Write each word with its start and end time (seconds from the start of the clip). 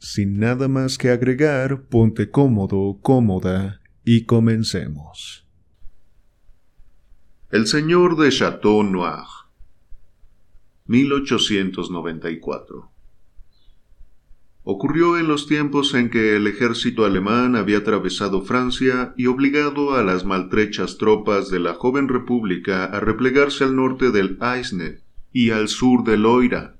Sin 0.00 0.40
nada 0.40 0.66
más 0.66 0.96
que 0.96 1.10
agregar, 1.10 1.82
ponte 1.82 2.30
cómodo, 2.30 2.98
cómoda 3.02 3.82
y 4.02 4.24
comencemos. 4.24 5.46
El 7.50 7.66
señor 7.66 8.16
de 8.16 8.30
Chateau 8.30 8.82
Noir 8.82 9.26
1894 10.86 12.90
Ocurrió 14.62 15.18
en 15.18 15.28
los 15.28 15.46
tiempos 15.46 15.92
en 15.92 16.08
que 16.08 16.34
el 16.34 16.46
ejército 16.46 17.04
alemán 17.04 17.54
había 17.54 17.76
atravesado 17.78 18.40
Francia 18.40 19.12
y 19.18 19.26
obligado 19.26 19.96
a 19.96 20.02
las 20.02 20.24
maltrechas 20.24 20.96
tropas 20.96 21.50
de 21.50 21.60
la 21.60 21.74
joven 21.74 22.08
república 22.08 22.86
a 22.86 23.00
replegarse 23.00 23.64
al 23.64 23.76
norte 23.76 24.10
del 24.10 24.38
Aisne 24.40 25.00
y 25.30 25.50
al 25.50 25.68
sur 25.68 26.04
del 26.04 26.22
Loira, 26.22 26.79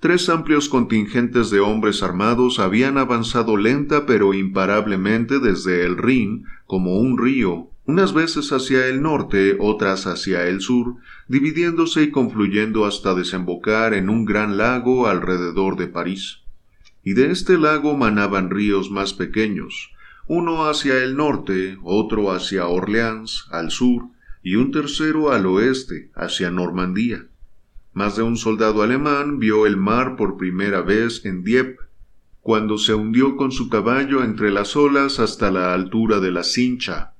tres 0.00 0.28
amplios 0.28 0.68
contingentes 0.68 1.50
de 1.50 1.60
hombres 1.60 2.02
armados 2.02 2.58
habían 2.58 2.98
avanzado 2.98 3.56
lenta 3.56 4.06
pero 4.06 4.34
imparablemente 4.34 5.38
desde 5.38 5.84
el 5.84 5.96
Rin 5.96 6.44
como 6.66 6.98
un 6.98 7.18
río, 7.18 7.70
unas 7.86 8.12
veces 8.12 8.52
hacia 8.52 8.86
el 8.86 9.00
norte, 9.00 9.56
otras 9.60 10.06
hacia 10.06 10.46
el 10.46 10.60
sur, 10.60 10.96
dividiéndose 11.28 12.02
y 12.02 12.10
confluyendo 12.10 12.84
hasta 12.84 13.14
desembocar 13.14 13.94
en 13.94 14.10
un 14.10 14.24
gran 14.24 14.56
lago 14.56 15.06
alrededor 15.06 15.76
de 15.76 15.86
París. 15.86 16.40
Y 17.04 17.12
de 17.12 17.30
este 17.30 17.56
lago 17.58 17.96
manaban 17.96 18.50
ríos 18.50 18.90
más 18.90 19.14
pequeños, 19.14 19.92
uno 20.26 20.68
hacia 20.68 21.02
el 21.04 21.16
norte, 21.16 21.78
otro 21.84 22.32
hacia 22.32 22.66
Orleans, 22.66 23.46
al 23.52 23.70
sur, 23.70 24.08
y 24.42 24.56
un 24.56 24.72
tercero 24.72 25.30
al 25.30 25.46
oeste, 25.46 26.10
hacia 26.16 26.50
Normandía. 26.50 27.26
Más 27.96 28.14
de 28.14 28.22
un 28.22 28.36
soldado 28.36 28.82
alemán 28.82 29.38
vio 29.38 29.64
el 29.64 29.78
mar 29.78 30.16
por 30.16 30.36
primera 30.36 30.82
vez 30.82 31.24
en 31.24 31.42
Dieppe, 31.42 31.78
cuando 32.42 32.76
se 32.76 32.92
hundió 32.92 33.36
con 33.36 33.52
su 33.52 33.70
caballo 33.70 34.22
entre 34.22 34.50
las 34.50 34.76
olas 34.76 35.18
hasta 35.18 35.50
la 35.50 35.72
altura 35.72 36.20
de 36.20 36.30
la 36.30 36.42
cincha. 36.42 37.14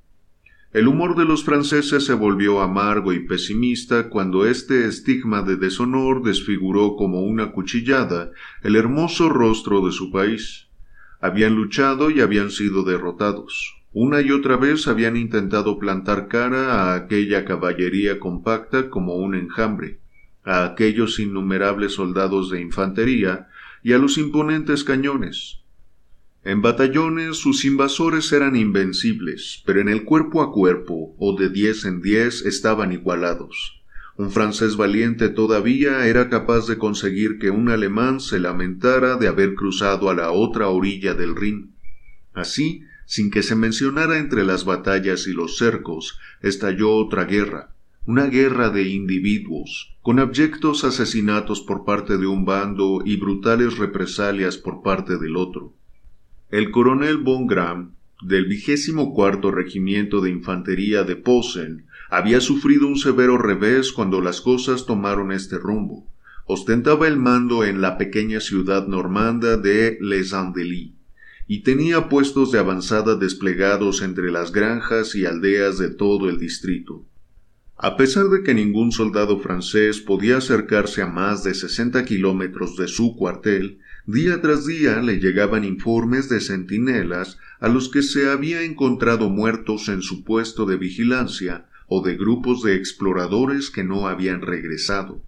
El 0.74 0.86
humor 0.86 1.16
de 1.16 1.24
los 1.24 1.44
franceses 1.44 2.04
se 2.04 2.12
volvió 2.12 2.60
amargo 2.60 3.14
y 3.14 3.20
pesimista 3.20 4.10
cuando 4.10 4.44
este 4.44 4.86
estigma 4.86 5.40
de 5.40 5.56
deshonor 5.56 6.22
desfiguró 6.22 6.94
como 6.96 7.22
una 7.22 7.52
cuchillada 7.52 8.32
el 8.62 8.76
hermoso 8.76 9.30
rostro 9.30 9.80
de 9.80 9.92
su 9.92 10.12
país. 10.12 10.68
Habían 11.22 11.54
luchado 11.54 12.10
y 12.10 12.20
habían 12.20 12.50
sido 12.50 12.82
derrotados. 12.82 13.82
Una 13.94 14.20
y 14.20 14.30
otra 14.30 14.58
vez 14.58 14.88
habían 14.88 15.16
intentado 15.16 15.78
plantar 15.78 16.28
cara 16.28 16.74
a 16.74 16.96
aquella 16.96 17.46
caballería 17.46 18.20
compacta 18.20 18.90
como 18.90 19.14
un 19.14 19.34
enjambre 19.34 20.00
a 20.46 20.64
aquellos 20.64 21.18
innumerables 21.18 21.92
soldados 21.92 22.50
de 22.50 22.62
infantería 22.62 23.48
y 23.82 23.92
a 23.92 23.98
los 23.98 24.16
imponentes 24.16 24.84
cañones. 24.84 25.58
En 26.44 26.62
batallones 26.62 27.38
sus 27.38 27.64
invasores 27.64 28.32
eran 28.32 28.54
invencibles, 28.54 29.62
pero 29.66 29.80
en 29.80 29.88
el 29.88 30.04
cuerpo 30.04 30.42
a 30.42 30.52
cuerpo 30.52 31.16
o 31.18 31.36
de 31.36 31.50
diez 31.50 31.84
en 31.84 32.00
diez 32.00 32.46
estaban 32.46 32.92
igualados. 32.92 33.82
Un 34.16 34.30
francés 34.30 34.76
valiente 34.76 35.28
todavía 35.28 36.06
era 36.06 36.30
capaz 36.30 36.68
de 36.68 36.78
conseguir 36.78 37.38
que 37.38 37.50
un 37.50 37.68
alemán 37.68 38.20
se 38.20 38.38
lamentara 38.38 39.16
de 39.16 39.26
haber 39.26 39.54
cruzado 39.54 40.08
a 40.08 40.14
la 40.14 40.30
otra 40.30 40.68
orilla 40.68 41.14
del 41.14 41.34
Rin. 41.34 41.74
Así, 42.32 42.82
sin 43.06 43.30
que 43.30 43.42
se 43.42 43.56
mencionara 43.56 44.18
entre 44.18 44.44
las 44.44 44.64
batallas 44.64 45.26
y 45.26 45.32
los 45.32 45.58
cercos, 45.58 46.18
estalló 46.40 46.92
otra 46.92 47.24
guerra, 47.24 47.75
una 48.06 48.26
guerra 48.26 48.70
de 48.70 48.84
individuos, 48.88 49.96
con 50.00 50.20
abyectos 50.20 50.84
asesinatos 50.84 51.60
por 51.60 51.84
parte 51.84 52.18
de 52.18 52.28
un 52.28 52.44
bando 52.44 53.02
y 53.04 53.16
brutales 53.16 53.78
represalias 53.78 54.58
por 54.58 54.82
parte 54.82 55.18
del 55.18 55.36
otro. 55.36 55.74
El 56.48 56.70
coronel 56.70 57.16
von 57.16 57.48
Gram, 57.48 57.96
del 58.22 58.46
vigésimo 58.46 59.12
cuarto 59.12 59.50
regimiento 59.50 60.20
de 60.20 60.30
infantería 60.30 61.02
de 61.02 61.16
Posen, 61.16 61.86
había 62.08 62.40
sufrido 62.40 62.86
un 62.86 62.96
severo 62.96 63.38
revés 63.38 63.90
cuando 63.90 64.20
las 64.20 64.40
cosas 64.40 64.86
tomaron 64.86 65.32
este 65.32 65.58
rumbo. 65.58 66.06
Ostentaba 66.44 67.08
el 67.08 67.16
mando 67.16 67.64
en 67.64 67.80
la 67.80 67.98
pequeña 67.98 68.38
ciudad 68.38 68.86
normanda 68.86 69.56
de 69.56 69.98
Les 70.00 70.32
Andelys 70.32 70.92
y 71.48 71.60
tenía 71.60 72.08
puestos 72.08 72.52
de 72.52 72.58
avanzada 72.58 73.16
desplegados 73.16 74.02
entre 74.02 74.30
las 74.30 74.52
granjas 74.52 75.14
y 75.14 75.26
aldeas 75.26 75.78
de 75.78 75.90
todo 75.90 76.28
el 76.28 76.38
distrito. 76.38 77.04
A 77.78 77.98
pesar 77.98 78.28
de 78.30 78.42
que 78.42 78.54
ningún 78.54 78.90
soldado 78.90 79.38
francés 79.38 80.00
podía 80.00 80.38
acercarse 80.38 81.02
a 81.02 81.06
más 81.06 81.44
de 81.44 81.52
sesenta 81.52 82.06
kilómetros 82.06 82.74
de 82.78 82.88
su 82.88 83.14
cuartel, 83.16 83.80
día 84.06 84.40
tras 84.40 84.64
día 84.64 85.02
le 85.02 85.20
llegaban 85.20 85.62
informes 85.62 86.30
de 86.30 86.40
centinelas 86.40 87.38
a 87.60 87.68
los 87.68 87.90
que 87.90 88.02
se 88.02 88.30
había 88.30 88.62
encontrado 88.62 89.28
muertos 89.28 89.90
en 89.90 90.00
su 90.00 90.24
puesto 90.24 90.64
de 90.64 90.78
vigilancia 90.78 91.66
o 91.86 92.02
de 92.02 92.16
grupos 92.16 92.62
de 92.62 92.76
exploradores 92.76 93.68
que 93.68 93.84
no 93.84 94.08
habían 94.08 94.40
regresado. 94.40 95.22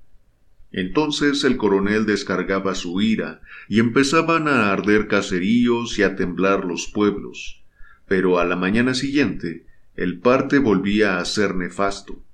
Entonces 0.72 1.44
el 1.44 1.58
coronel 1.58 2.06
descargaba 2.06 2.75
su 2.75 3.03
ira 3.03 3.42
y 3.69 3.78
empezaban 3.78 4.48
a 4.48 4.72
arder 4.72 5.06
caseríos 5.06 5.98
y 5.98 6.03
a 6.03 6.16
temblar 6.16 6.64
los 6.64 6.87
pueblos. 6.87 7.62
Pero 8.06 8.38
a 8.38 8.47
la 8.47 8.56
mañana 8.56 8.94
siguiente 8.94 9.66
el 9.97 10.19
parte 10.19 10.58
volvía 10.58 11.19
a 11.19 11.25
ser 11.26 11.54
nefasto. 11.54 12.25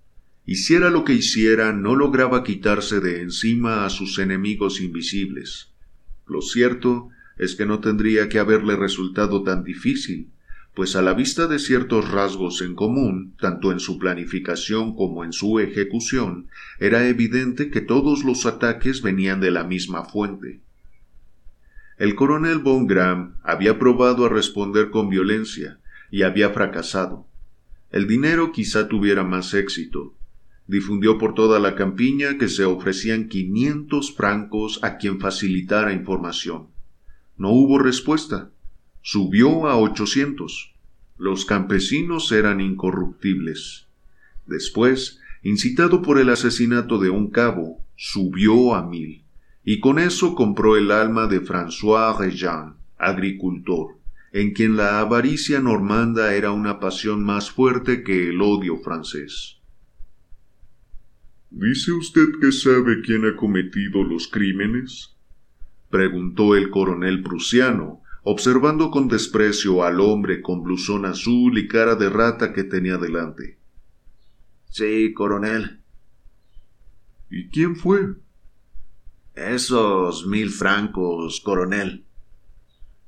Hiciera 0.47 0.91
lo 0.91 1.05
que 1.05 1.15
hiciera, 1.15 1.73
no 1.73 1.97
lograba 1.97 2.45
quitarse 2.45 3.01
de 3.01 3.23
encima 3.23 3.87
a 3.87 3.91
sus 3.91 4.19
enemigos 4.19 4.81
invisibles. 4.83 5.73
Lo 6.27 6.43
cierto 6.43 7.09
es 7.39 7.55
que 7.55 7.65
no 7.65 7.81
tendría 7.81 8.29
que 8.29 8.39
haberle 8.39 8.77
resultado 8.77 9.43
tan 9.43 9.65
difícil, 9.65 10.31
pues 10.75 10.97
a 10.97 11.03
la 11.03 11.15
vista 11.15 11.47
de 11.47 11.59
ciertos 11.59 12.11
rasgos 12.11 12.61
en 12.61 12.75
común, 12.75 13.35
tanto 13.39 13.73
en 13.73 13.81
su 13.81 13.99
planificación 13.99 14.95
como 14.97 15.25
en 15.25 15.33
su 15.33 15.61
ejecución, 15.61 16.49
era 16.79 17.09
evidente 17.09 17.71
que 17.71 17.81
todos 17.81 18.25
los 18.25 18.45
ataques 18.45 19.01
venían 19.01 19.41
de 19.41 19.51
la 19.51 19.65
misma 19.65 20.05
fuente. 20.05 20.61
El 21.97 22.17
coronel 22.17 22.59
von 22.59 22.87
Gram 22.87 23.37
había 23.45 23.79
probado 23.79 24.27
a 24.27 24.29
responder 24.29 24.91
con 24.91 25.09
violencia 25.09 25.79
y 26.11 26.23
había 26.23 26.51
fracasado. 26.51 27.29
El 27.91 28.09
dinero 28.09 28.51
quizá 28.51 28.89
tuviera 28.89 29.23
más 29.23 29.55
éxito, 29.55 30.17
difundió 30.67 31.19
por 31.19 31.35
toda 31.35 31.59
la 31.61 31.75
campiña 31.75 32.39
que 32.39 32.49
se 32.49 32.65
ofrecían 32.65 33.29
quinientos 33.29 34.15
francos 34.15 34.81
a 34.83 34.97
quien 34.97 35.21
facilitara 35.21 35.93
información. 35.93 36.69
No 37.37 37.51
hubo 37.51 37.79
respuesta. 37.79 38.51
Subió 39.03 39.67
a 39.67 39.77
ochocientos. 39.77 40.75
Los 41.19 41.45
campesinos 41.45 42.33
eran 42.33 42.61
incorruptibles. 42.61 43.87
Después, 44.47 45.21
incitado 45.43 46.03
por 46.03 46.19
el 46.19 46.31
asesinato 46.31 46.99
de 46.99 47.11
un 47.11 47.31
cabo, 47.31 47.85
subió 47.97 48.75
a 48.75 48.87
mil, 48.87 49.25
y 49.65 49.81
con 49.81 49.99
eso 49.99 50.35
compró 50.35 50.77
el 50.77 50.91
alma 50.91 51.27
de 51.27 51.41
François 51.41 52.19
Rejean, 52.19 52.77
agricultor, 52.99 53.99
en 54.33 54.53
quien 54.53 54.77
la 54.77 55.01
avaricia 55.01 55.61
normanda 55.61 56.35
era 56.35 56.51
una 56.51 56.81
pasión 56.81 57.23
más 57.23 57.51
fuerte 57.51 58.03
que 58.03 58.31
el 58.31 58.43
odio 58.43 58.79
francés. 58.79 59.59
¿Dice 61.57 61.93
usted 61.93 62.41
que 62.41 62.51
sabe 62.51 63.01
quién 63.01 63.25
ha 63.27 63.37
cometido 63.37 64.03
los 64.03 64.27
crímenes? 64.27 65.15
preguntó 65.89 66.57
el 66.57 66.69
coronel 66.69 67.23
prusiano, 67.23 68.03
observando 68.25 68.91
con 68.91 69.07
desprecio 69.07 69.85
al 69.85 70.01
hombre 70.01 70.43
con 70.43 70.65
blusón 70.65 71.07
azul 71.07 71.57
y 71.57 71.69
cara 71.69 71.95
de 71.95 72.11
rata 72.11 72.53
que 72.53 72.65
tenía 72.65 72.99
delante. 72.99 73.57
Sí, 74.69 75.15
coronel. 75.15 75.79
¿Y 77.31 77.47
quién 77.51 77.77
fue? 77.77 78.17
Esos 79.37 80.27
mil 80.27 80.51
francos, 80.51 81.41
coronel. 81.41 82.05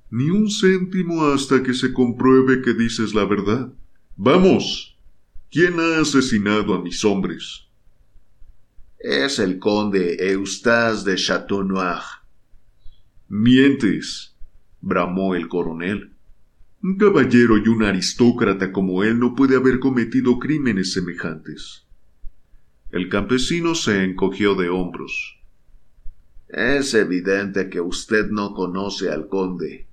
Ni 0.08 0.30
un 0.30 0.48
céntimo 0.52 1.24
hasta 1.24 1.64
que 1.64 1.74
se 1.74 1.92
compruebe 1.92 2.62
que 2.62 2.74
dices 2.74 3.12
la 3.12 3.24
verdad. 3.24 3.72
Vamos. 4.14 4.96
¿Quién 5.50 5.80
ha 5.80 6.00
asesinado 6.00 6.74
a 6.74 6.80
mis 6.80 7.04
hombres? 7.04 7.65
Es 8.98 9.38
el 9.38 9.58
conde 9.58 10.30
Eustace 10.30 11.08
de 11.08 11.16
Chateau 11.16 11.62
Noir. 11.62 12.00
Mientes. 13.28 14.34
bramó 14.80 15.34
el 15.34 15.48
coronel. 15.48 16.12
Un 16.82 16.96
caballero 16.96 17.58
y 17.58 17.68
un 17.68 17.82
aristócrata 17.82 18.72
como 18.72 19.04
él 19.04 19.18
no 19.18 19.34
puede 19.34 19.56
haber 19.56 19.80
cometido 19.80 20.38
crímenes 20.38 20.92
semejantes. 20.92 21.86
El 22.90 23.10
campesino 23.10 23.74
se 23.74 24.02
encogió 24.02 24.54
de 24.54 24.70
hombros. 24.70 25.40
Es 26.48 26.94
evidente 26.94 27.68
que 27.68 27.82
usted 27.82 28.30
no 28.30 28.54
conoce 28.54 29.10
al 29.10 29.28
conde. 29.28 29.88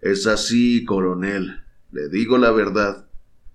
Es 0.00 0.26
así, 0.26 0.84
coronel. 0.86 1.60
Le 1.92 2.08
digo 2.08 2.38
la 2.38 2.52
verdad. 2.52 3.06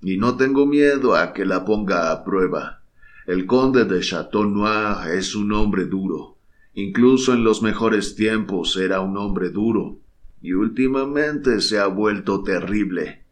Y 0.01 0.17
no 0.17 0.37
tengo 0.37 0.67
miedo 0.67 1.15
a 1.15 1.33
que 1.33 1.45
la 1.45 1.65
ponga 1.65 2.11
a 2.11 2.23
prueba. 2.23 2.80
El 3.27 3.45
conde 3.45 3.85
de 3.85 3.99
Chateau 4.01 4.45
Noir 4.45 5.15
es 5.15 5.35
un 5.35 5.51
hombre 5.53 5.85
duro. 5.85 6.37
Incluso 6.73 7.33
en 7.33 7.43
los 7.43 7.61
mejores 7.61 8.15
tiempos 8.15 8.77
era 8.77 9.01
un 9.01 9.15
hombre 9.17 9.49
duro. 9.49 9.99
Y 10.41 10.53
últimamente 10.53 11.61
se 11.61 11.77
ha 11.77 11.85
vuelto 11.85 12.41
terrible. 12.43 13.25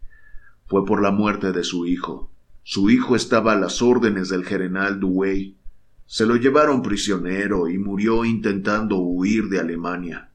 Fue 0.68 0.86
por 0.86 1.02
la 1.02 1.10
muerte 1.10 1.52
de 1.52 1.64
su 1.64 1.88
hijo. 1.88 2.32
Su 2.62 2.92
hijo 2.92 3.16
estaba 3.16 3.54
a 3.54 3.60
las 3.60 3.82
órdenes 3.82 4.30
del 4.30 4.46
general 4.46 5.00
Douay. 5.00 5.58
Se 6.06 6.28
lo 6.28 6.36
llevaron 6.36 6.84
prisionero 6.84 7.68
y 7.68 7.80
murió 7.80 8.26
intentando 8.26 8.98
huir 8.98 9.50
de 9.50 9.60
Alemania. 9.60 10.30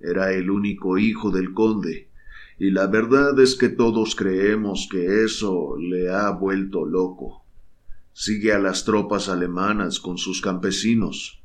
Era 0.00 0.32
el 0.32 0.50
único 0.50 0.98
hijo 0.98 1.30
del 1.30 1.54
conde, 1.54 2.08
y 2.58 2.70
la 2.70 2.86
verdad 2.88 3.38
es 3.38 3.54
que 3.54 3.68
todos 3.68 4.16
creemos 4.16 4.88
que 4.90 5.24
eso 5.24 5.76
le 5.76 6.10
ha 6.10 6.30
vuelto 6.30 6.84
loco. 6.84 7.37
Sigue 8.20 8.52
a 8.52 8.58
las 8.58 8.84
tropas 8.84 9.28
alemanas 9.28 10.00
con 10.00 10.18
sus 10.18 10.40
campesinos. 10.40 11.40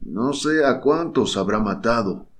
No 0.00 0.32
sé 0.32 0.64
a 0.64 0.80
cuántos 0.80 1.36
habrá 1.36 1.60
matado, 1.60 2.30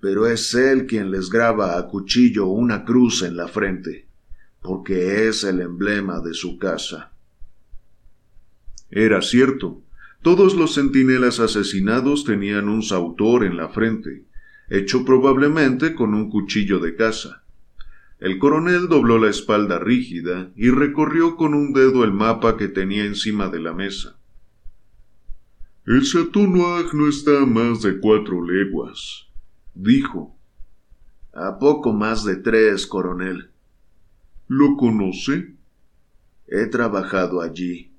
pero 0.00 0.26
es 0.26 0.54
él 0.54 0.86
quien 0.86 1.10
les 1.10 1.30
graba 1.30 1.78
a 1.78 1.86
cuchillo 1.88 2.46
una 2.48 2.84
cruz 2.84 3.22
en 3.22 3.38
la 3.38 3.48
frente 3.48 4.12
porque 4.62 5.28
es 5.28 5.44
el 5.44 5.60
emblema 5.60 6.20
de 6.20 6.34
su 6.34 6.58
casa. 6.58 7.12
Era 8.90 9.20
cierto, 9.20 9.82
todos 10.22 10.54
los 10.54 10.74
centinelas 10.74 11.40
asesinados 11.40 12.24
tenían 12.24 12.68
un 12.68 12.82
sautor 12.82 13.44
en 13.44 13.56
la 13.56 13.68
frente, 13.70 14.26
hecho 14.68 15.04
probablemente 15.04 15.94
con 15.94 16.14
un 16.14 16.30
cuchillo 16.30 16.78
de 16.78 16.94
caza. 16.94 17.41
El 18.22 18.38
coronel 18.38 18.86
dobló 18.86 19.18
la 19.18 19.28
espalda 19.30 19.80
rígida 19.80 20.52
y 20.54 20.70
recorrió 20.70 21.34
con 21.34 21.54
un 21.54 21.72
dedo 21.72 22.04
el 22.04 22.12
mapa 22.12 22.56
que 22.56 22.68
tenía 22.68 23.04
encima 23.04 23.48
de 23.48 23.58
la 23.58 23.72
mesa. 23.72 24.16
El 25.86 26.02
Chateau 26.02 26.46
no 26.46 27.08
está 27.08 27.42
a 27.42 27.46
más 27.46 27.82
de 27.82 27.98
cuatro 27.98 28.40
leguas, 28.46 29.26
dijo. 29.74 30.38
A 31.32 31.58
poco 31.58 31.92
más 31.92 32.24
de 32.24 32.36
tres, 32.36 32.86
coronel. 32.86 33.50
¿Lo 34.46 34.76
conoce? 34.76 35.56
He 36.46 36.66
trabajado 36.66 37.40
allí. 37.40 37.90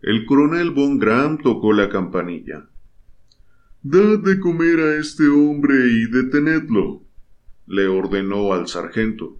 El 0.00 0.26
coronel 0.26 0.72
Von 0.72 0.98
Graham 0.98 1.38
tocó 1.38 1.72
la 1.72 1.88
campanilla. 1.88 2.68
Dad 3.84 4.18
de 4.18 4.40
comer 4.40 4.80
a 4.80 4.96
este 4.96 5.28
hombre 5.28 5.76
y 5.92 6.10
detenedlo, 6.10 7.01
le 7.66 7.86
ordenó 7.86 8.52
al 8.52 8.68
sargento. 8.68 9.38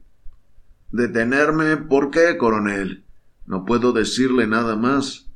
¿Detenerme? 0.90 1.76
¿Por 1.76 2.10
qué, 2.10 2.36
coronel? 2.36 3.04
No 3.46 3.64
puedo 3.64 3.92
decirle 3.92 4.46
nada 4.46 4.76
más. 4.76 5.30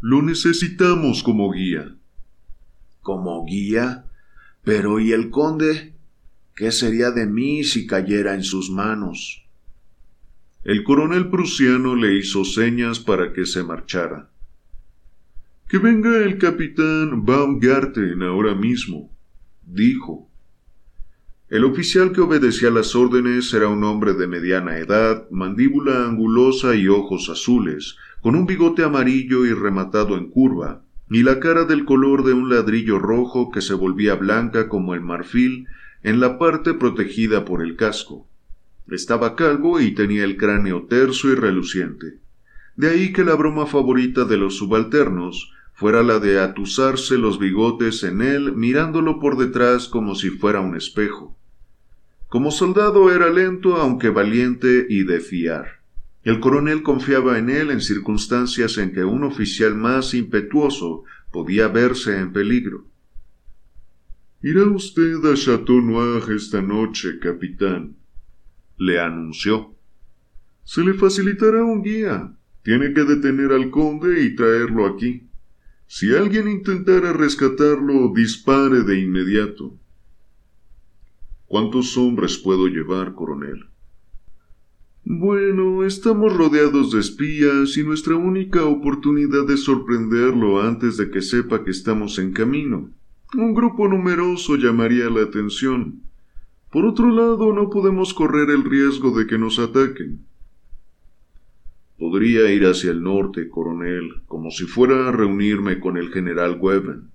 Lo 0.00 0.22
necesitamos 0.22 1.22
como 1.22 1.50
guía. 1.52 1.96
¿Como 3.00 3.44
guía? 3.44 4.06
Pero 4.62 5.00
¿y 5.00 5.12
el 5.12 5.30
conde? 5.30 5.94
¿Qué 6.54 6.72
sería 6.72 7.10
de 7.10 7.26
mí 7.26 7.64
si 7.64 7.86
cayera 7.86 8.34
en 8.34 8.44
sus 8.44 8.70
manos? 8.70 9.46
El 10.62 10.84
coronel 10.84 11.30
prusiano 11.30 11.96
le 11.96 12.16
hizo 12.16 12.44
señas 12.44 13.00
para 13.00 13.32
que 13.32 13.46
se 13.46 13.62
marchara. 13.62 14.30
Que 15.68 15.78
venga 15.78 16.18
el 16.18 16.36
capitán 16.38 17.24
Baumgarten 17.24 18.22
ahora 18.22 18.54
mismo, 18.54 19.10
dijo. 19.62 20.29
El 21.50 21.64
oficial 21.64 22.12
que 22.12 22.20
obedecía 22.20 22.70
las 22.70 22.94
órdenes 22.94 23.52
era 23.52 23.66
un 23.66 23.82
hombre 23.82 24.14
de 24.14 24.28
mediana 24.28 24.78
edad, 24.78 25.28
mandíbula 25.32 26.04
angulosa 26.04 26.76
y 26.76 26.86
ojos 26.86 27.28
azules, 27.28 27.96
con 28.20 28.36
un 28.36 28.46
bigote 28.46 28.84
amarillo 28.84 29.44
y 29.44 29.52
rematado 29.52 30.16
en 30.16 30.30
curva, 30.30 30.84
y 31.10 31.24
la 31.24 31.40
cara 31.40 31.64
del 31.64 31.84
color 31.84 32.22
de 32.22 32.34
un 32.34 32.50
ladrillo 32.50 33.00
rojo 33.00 33.50
que 33.50 33.62
se 33.62 33.74
volvía 33.74 34.14
blanca 34.14 34.68
como 34.68 34.94
el 34.94 35.00
marfil 35.00 35.66
en 36.04 36.20
la 36.20 36.38
parte 36.38 36.72
protegida 36.72 37.44
por 37.44 37.62
el 37.62 37.74
casco. 37.74 38.28
Estaba 38.88 39.34
calvo 39.34 39.80
y 39.80 39.90
tenía 39.90 40.22
el 40.22 40.36
cráneo 40.36 40.86
terso 40.88 41.30
y 41.30 41.34
reluciente. 41.34 42.20
De 42.76 42.90
ahí 42.90 43.12
que 43.12 43.24
la 43.24 43.34
broma 43.34 43.66
favorita 43.66 44.24
de 44.24 44.36
los 44.36 44.54
subalternos 44.54 45.52
fuera 45.72 46.04
la 46.04 46.20
de 46.20 46.38
atusarse 46.38 47.18
los 47.18 47.40
bigotes 47.40 48.04
en 48.04 48.22
él 48.22 48.52
mirándolo 48.52 49.18
por 49.18 49.36
detrás 49.36 49.88
como 49.88 50.14
si 50.14 50.30
fuera 50.30 50.60
un 50.60 50.76
espejo. 50.76 51.39
Como 52.30 52.52
soldado 52.52 53.12
era 53.12 53.28
lento 53.28 53.74
aunque 53.74 54.08
valiente 54.08 54.86
y 54.88 55.02
de 55.02 55.18
fiar. 55.18 55.80
El 56.22 56.38
coronel 56.38 56.84
confiaba 56.84 57.38
en 57.38 57.50
él 57.50 57.72
en 57.72 57.80
circunstancias 57.80 58.78
en 58.78 58.92
que 58.92 59.02
un 59.02 59.24
oficial 59.24 59.74
más 59.74 60.14
impetuoso 60.14 61.02
podía 61.32 61.66
verse 61.66 62.20
en 62.20 62.32
peligro. 62.32 62.86
Irá 64.42 64.62
usted 64.62 65.16
a 65.24 65.34
Chateau 65.34 65.80
Noir 65.80 66.22
esta 66.30 66.62
noche, 66.62 67.18
capitán, 67.18 67.96
le 68.78 69.00
anunció. 69.00 69.74
Se 70.62 70.84
le 70.84 70.94
facilitará 70.94 71.64
un 71.64 71.82
guía. 71.82 72.32
Tiene 72.62 72.94
que 72.94 73.02
detener 73.02 73.50
al 73.50 73.70
conde 73.70 74.22
y 74.22 74.36
traerlo 74.36 74.86
aquí. 74.86 75.26
Si 75.88 76.14
alguien 76.14 76.46
intentara 76.46 77.12
rescatarlo, 77.12 78.12
dispare 78.14 78.84
de 78.84 79.00
inmediato. 79.00 79.79
¿Cuántos 81.50 81.98
hombres 81.98 82.38
puedo 82.38 82.68
llevar, 82.68 83.16
coronel? 83.16 83.64
Bueno, 85.04 85.82
estamos 85.82 86.32
rodeados 86.36 86.92
de 86.92 87.00
espías 87.00 87.76
y 87.76 87.82
nuestra 87.82 88.14
única 88.14 88.66
oportunidad 88.66 89.50
es 89.50 89.64
sorprenderlo 89.64 90.62
antes 90.62 90.96
de 90.96 91.10
que 91.10 91.20
sepa 91.20 91.64
que 91.64 91.72
estamos 91.72 92.20
en 92.20 92.32
camino. 92.32 92.90
Un 93.34 93.52
grupo 93.52 93.88
numeroso 93.88 94.54
llamaría 94.54 95.10
la 95.10 95.22
atención. 95.22 96.02
Por 96.70 96.84
otro 96.84 97.10
lado, 97.10 97.52
no 97.52 97.68
podemos 97.68 98.14
correr 98.14 98.48
el 98.50 98.62
riesgo 98.62 99.10
de 99.10 99.26
que 99.26 99.36
nos 99.36 99.58
ataquen. 99.58 100.24
Podría 101.98 102.48
ir 102.52 102.64
hacia 102.64 102.92
el 102.92 103.02
norte, 103.02 103.48
coronel, 103.48 104.22
como 104.26 104.52
si 104.52 104.66
fuera 104.66 105.08
a 105.08 105.10
reunirme 105.10 105.80
con 105.80 105.96
el 105.96 106.12
general 106.12 106.58
Weben, 106.60 107.10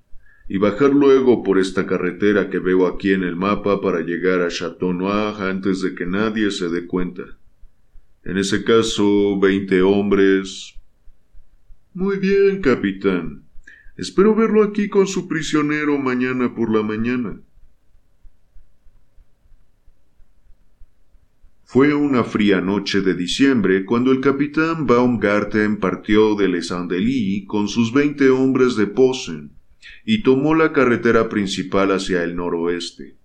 y 0.48 0.58
bajar 0.58 0.92
luego 0.92 1.42
por 1.44 1.58
esta 1.58 1.88
carretera 1.88 2.50
que 2.50 2.60
veo 2.60 2.86
aquí 2.86 3.14
en 3.14 3.24
el 3.24 3.36
mapa 3.36 3.82
para 3.82 4.02
llegar 4.02 4.42
a 4.42 4.50
Chateau 4.50 4.94
Noir 4.94 5.42
antes 5.42 5.82
de 5.82 5.96
que 5.96 6.06
nadie 6.06 6.52
se 6.52 6.70
dé 6.70 6.86
cuenta. 6.86 7.24
En 8.24 8.38
ese 8.38 8.64
caso, 8.64 9.40
veinte 9.40 9.82
hombres. 9.82 10.76
Muy 11.94 12.18
bien, 12.18 12.62
capitán. 12.62 13.44
Espero 13.98 14.36
verlo 14.36 14.64
aquí 14.64 14.88
con 14.88 15.08
su 15.08 15.28
prisionero 15.28 15.98
mañana 15.98 16.54
por 16.54 16.72
la 16.72 16.84
mañana. 16.84 17.40
Fue 21.64 21.94
una 21.94 22.24
fría 22.24 22.62
noche 22.62 23.02
de 23.02 23.16
diciembre 23.16 23.84
cuando 23.86 24.12
el 24.12 24.22
capitán 24.22 24.86
Baumgarten 24.86 25.78
partió 25.78 26.36
de 26.36 26.48
Les 26.48 26.72
Andelys 26.72 27.48
con 27.48 27.68
sus 27.68 27.92
veinte 27.92 28.30
hombres 28.30 28.76
de 28.76 28.88
Posen 28.88 29.56
y 30.06 30.24
tomó 30.24 30.56
la 30.56 30.72
carretera 30.72 31.30
principal 31.30 31.92
hacia 31.92 32.24
el 32.24 32.36
noroeste. 32.36 33.16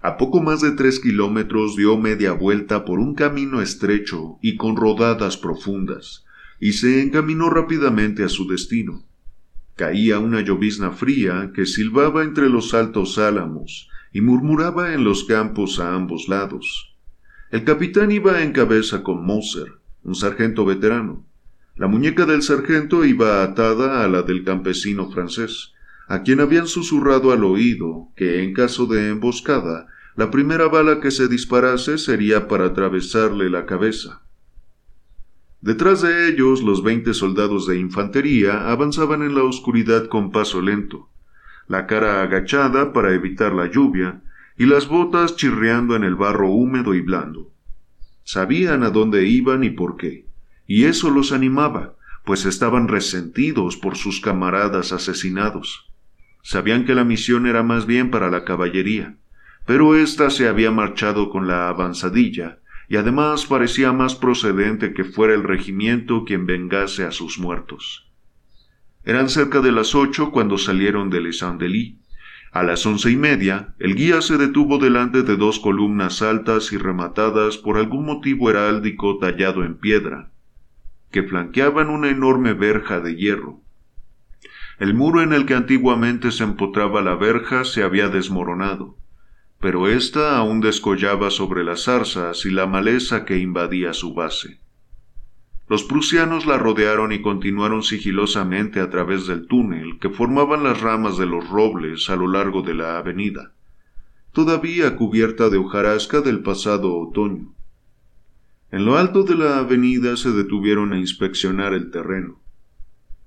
A 0.00 0.16
poco 0.16 0.40
más 0.40 0.62
de 0.62 0.70
tres 0.72 0.98
kilómetros 0.98 1.76
dio 1.76 1.98
media 1.98 2.32
vuelta 2.32 2.84
por 2.84 2.98
un 2.98 3.14
camino 3.14 3.60
estrecho 3.60 4.38
y 4.40 4.56
con 4.56 4.76
rodadas 4.76 5.36
profundas, 5.36 6.24
y 6.58 6.72
se 6.72 7.02
encaminó 7.02 7.50
rápidamente 7.50 8.24
a 8.24 8.28
su 8.28 8.48
destino. 8.48 9.04
Caía 9.76 10.18
una 10.18 10.40
llovizna 10.40 10.90
fría 10.92 11.52
que 11.54 11.66
silbaba 11.66 12.22
entre 12.22 12.48
los 12.48 12.72
altos 12.74 13.18
álamos 13.18 13.88
y 14.12 14.20
murmuraba 14.20 14.94
en 14.94 15.04
los 15.04 15.24
campos 15.24 15.80
a 15.80 15.94
ambos 15.94 16.28
lados. 16.28 16.96
El 17.50 17.64
capitán 17.64 18.10
iba 18.10 18.42
en 18.42 18.52
cabeza 18.52 19.02
con 19.02 19.24
Moser, 19.24 19.72
un 20.02 20.14
sargento 20.14 20.64
veterano. 20.64 21.26
La 21.76 21.88
muñeca 21.88 22.26
del 22.26 22.42
sargento 22.42 23.04
iba 23.04 23.42
atada 23.42 24.04
a 24.04 24.08
la 24.08 24.22
del 24.22 24.44
campesino 24.44 25.10
francés, 25.10 25.72
a 26.10 26.24
quien 26.24 26.40
habían 26.40 26.66
susurrado 26.66 27.30
al 27.30 27.44
oído 27.44 28.08
que, 28.16 28.42
en 28.42 28.52
caso 28.52 28.86
de 28.86 29.10
emboscada, 29.10 29.86
la 30.16 30.28
primera 30.32 30.66
bala 30.66 30.98
que 30.98 31.12
se 31.12 31.28
disparase 31.28 31.98
sería 31.98 32.48
para 32.48 32.64
atravesarle 32.64 33.48
la 33.48 33.64
cabeza. 33.64 34.20
Detrás 35.60 36.02
de 36.02 36.28
ellos 36.28 36.64
los 36.64 36.82
veinte 36.82 37.14
soldados 37.14 37.68
de 37.68 37.78
infantería 37.78 38.72
avanzaban 38.72 39.22
en 39.22 39.36
la 39.36 39.44
oscuridad 39.44 40.08
con 40.08 40.32
paso 40.32 40.60
lento, 40.60 41.08
la 41.68 41.86
cara 41.86 42.22
agachada 42.24 42.92
para 42.92 43.14
evitar 43.14 43.52
la 43.52 43.70
lluvia, 43.70 44.20
y 44.58 44.66
las 44.66 44.88
botas 44.88 45.36
chirriando 45.36 45.94
en 45.94 46.02
el 46.02 46.16
barro 46.16 46.50
húmedo 46.50 46.92
y 46.94 47.02
blando. 47.02 47.52
Sabían 48.24 48.82
a 48.82 48.90
dónde 48.90 49.28
iban 49.28 49.62
y 49.62 49.70
por 49.70 49.96
qué, 49.96 50.26
y 50.66 50.86
eso 50.86 51.08
los 51.08 51.30
animaba, 51.30 51.94
pues 52.24 52.46
estaban 52.46 52.88
resentidos 52.88 53.76
por 53.76 53.96
sus 53.96 54.20
camaradas 54.20 54.90
asesinados. 54.90 55.89
Sabían 56.42 56.84
que 56.84 56.94
la 56.94 57.04
misión 57.04 57.46
era 57.46 57.62
más 57.62 57.86
bien 57.86 58.10
para 58.10 58.30
la 58.30 58.44
caballería, 58.44 59.16
pero 59.66 59.94
ésta 59.94 60.30
se 60.30 60.48
había 60.48 60.70
marchado 60.70 61.30
con 61.30 61.46
la 61.46 61.68
avanzadilla, 61.68 62.58
y 62.88 62.96
además 62.96 63.46
parecía 63.46 63.92
más 63.92 64.16
procedente 64.16 64.92
que 64.94 65.04
fuera 65.04 65.34
el 65.34 65.44
regimiento 65.44 66.24
quien 66.24 66.46
vengase 66.46 67.04
a 67.04 67.12
sus 67.12 67.38
muertos. 67.38 68.10
Eran 69.04 69.28
cerca 69.28 69.60
de 69.60 69.72
las 69.72 69.94
ocho 69.94 70.30
cuando 70.30 70.58
salieron 70.58 71.08
de 71.08 71.20
Les 71.20 71.42
Andelys. 71.42 71.94
A 72.52 72.64
las 72.64 72.84
once 72.84 73.10
y 73.10 73.16
media, 73.16 73.74
el 73.78 73.94
guía 73.94 74.20
se 74.22 74.36
detuvo 74.36 74.78
delante 74.78 75.22
de 75.22 75.36
dos 75.36 75.60
columnas 75.60 76.20
altas 76.20 76.72
y 76.72 76.78
rematadas 76.78 77.56
por 77.56 77.76
algún 77.76 78.04
motivo 78.04 78.50
heráldico 78.50 79.18
tallado 79.18 79.64
en 79.64 79.76
piedra, 79.76 80.32
que 81.12 81.22
flanqueaban 81.22 81.88
una 81.90 82.10
enorme 82.10 82.54
verja 82.54 82.98
de 82.98 83.14
hierro. 83.14 83.60
El 84.80 84.94
muro 84.94 85.20
en 85.20 85.34
el 85.34 85.44
que 85.44 85.52
antiguamente 85.52 86.32
se 86.32 86.42
empotraba 86.42 87.02
la 87.02 87.14
verja 87.14 87.66
se 87.66 87.82
había 87.82 88.08
desmoronado, 88.08 88.96
pero 89.60 89.88
ésta 89.88 90.38
aún 90.38 90.62
descollaba 90.62 91.30
sobre 91.30 91.64
las 91.64 91.84
zarzas 91.84 92.46
y 92.46 92.50
la 92.50 92.66
maleza 92.66 93.26
que 93.26 93.36
invadía 93.36 93.92
su 93.92 94.14
base. 94.14 94.58
Los 95.68 95.84
prusianos 95.84 96.46
la 96.46 96.56
rodearon 96.56 97.12
y 97.12 97.20
continuaron 97.20 97.82
sigilosamente 97.82 98.80
a 98.80 98.88
través 98.88 99.26
del 99.26 99.46
túnel 99.46 99.98
que 99.98 100.08
formaban 100.08 100.64
las 100.64 100.80
ramas 100.80 101.18
de 101.18 101.26
los 101.26 101.46
robles 101.50 102.08
a 102.08 102.16
lo 102.16 102.26
largo 102.26 102.62
de 102.62 102.72
la 102.72 102.96
avenida, 102.96 103.52
todavía 104.32 104.96
cubierta 104.96 105.50
de 105.50 105.58
hojarasca 105.58 106.22
del 106.22 106.40
pasado 106.40 106.98
otoño. 106.98 107.52
En 108.70 108.86
lo 108.86 108.96
alto 108.96 109.24
de 109.24 109.34
la 109.34 109.58
avenida 109.58 110.16
se 110.16 110.30
detuvieron 110.30 110.94
a 110.94 110.98
inspeccionar 110.98 111.74
el 111.74 111.90
terreno. 111.90 112.40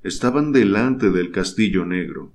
Estaban 0.04 0.52
delante 0.52 1.12
del 1.12 1.32
castillo 1.32 1.86
negro. 1.86 2.34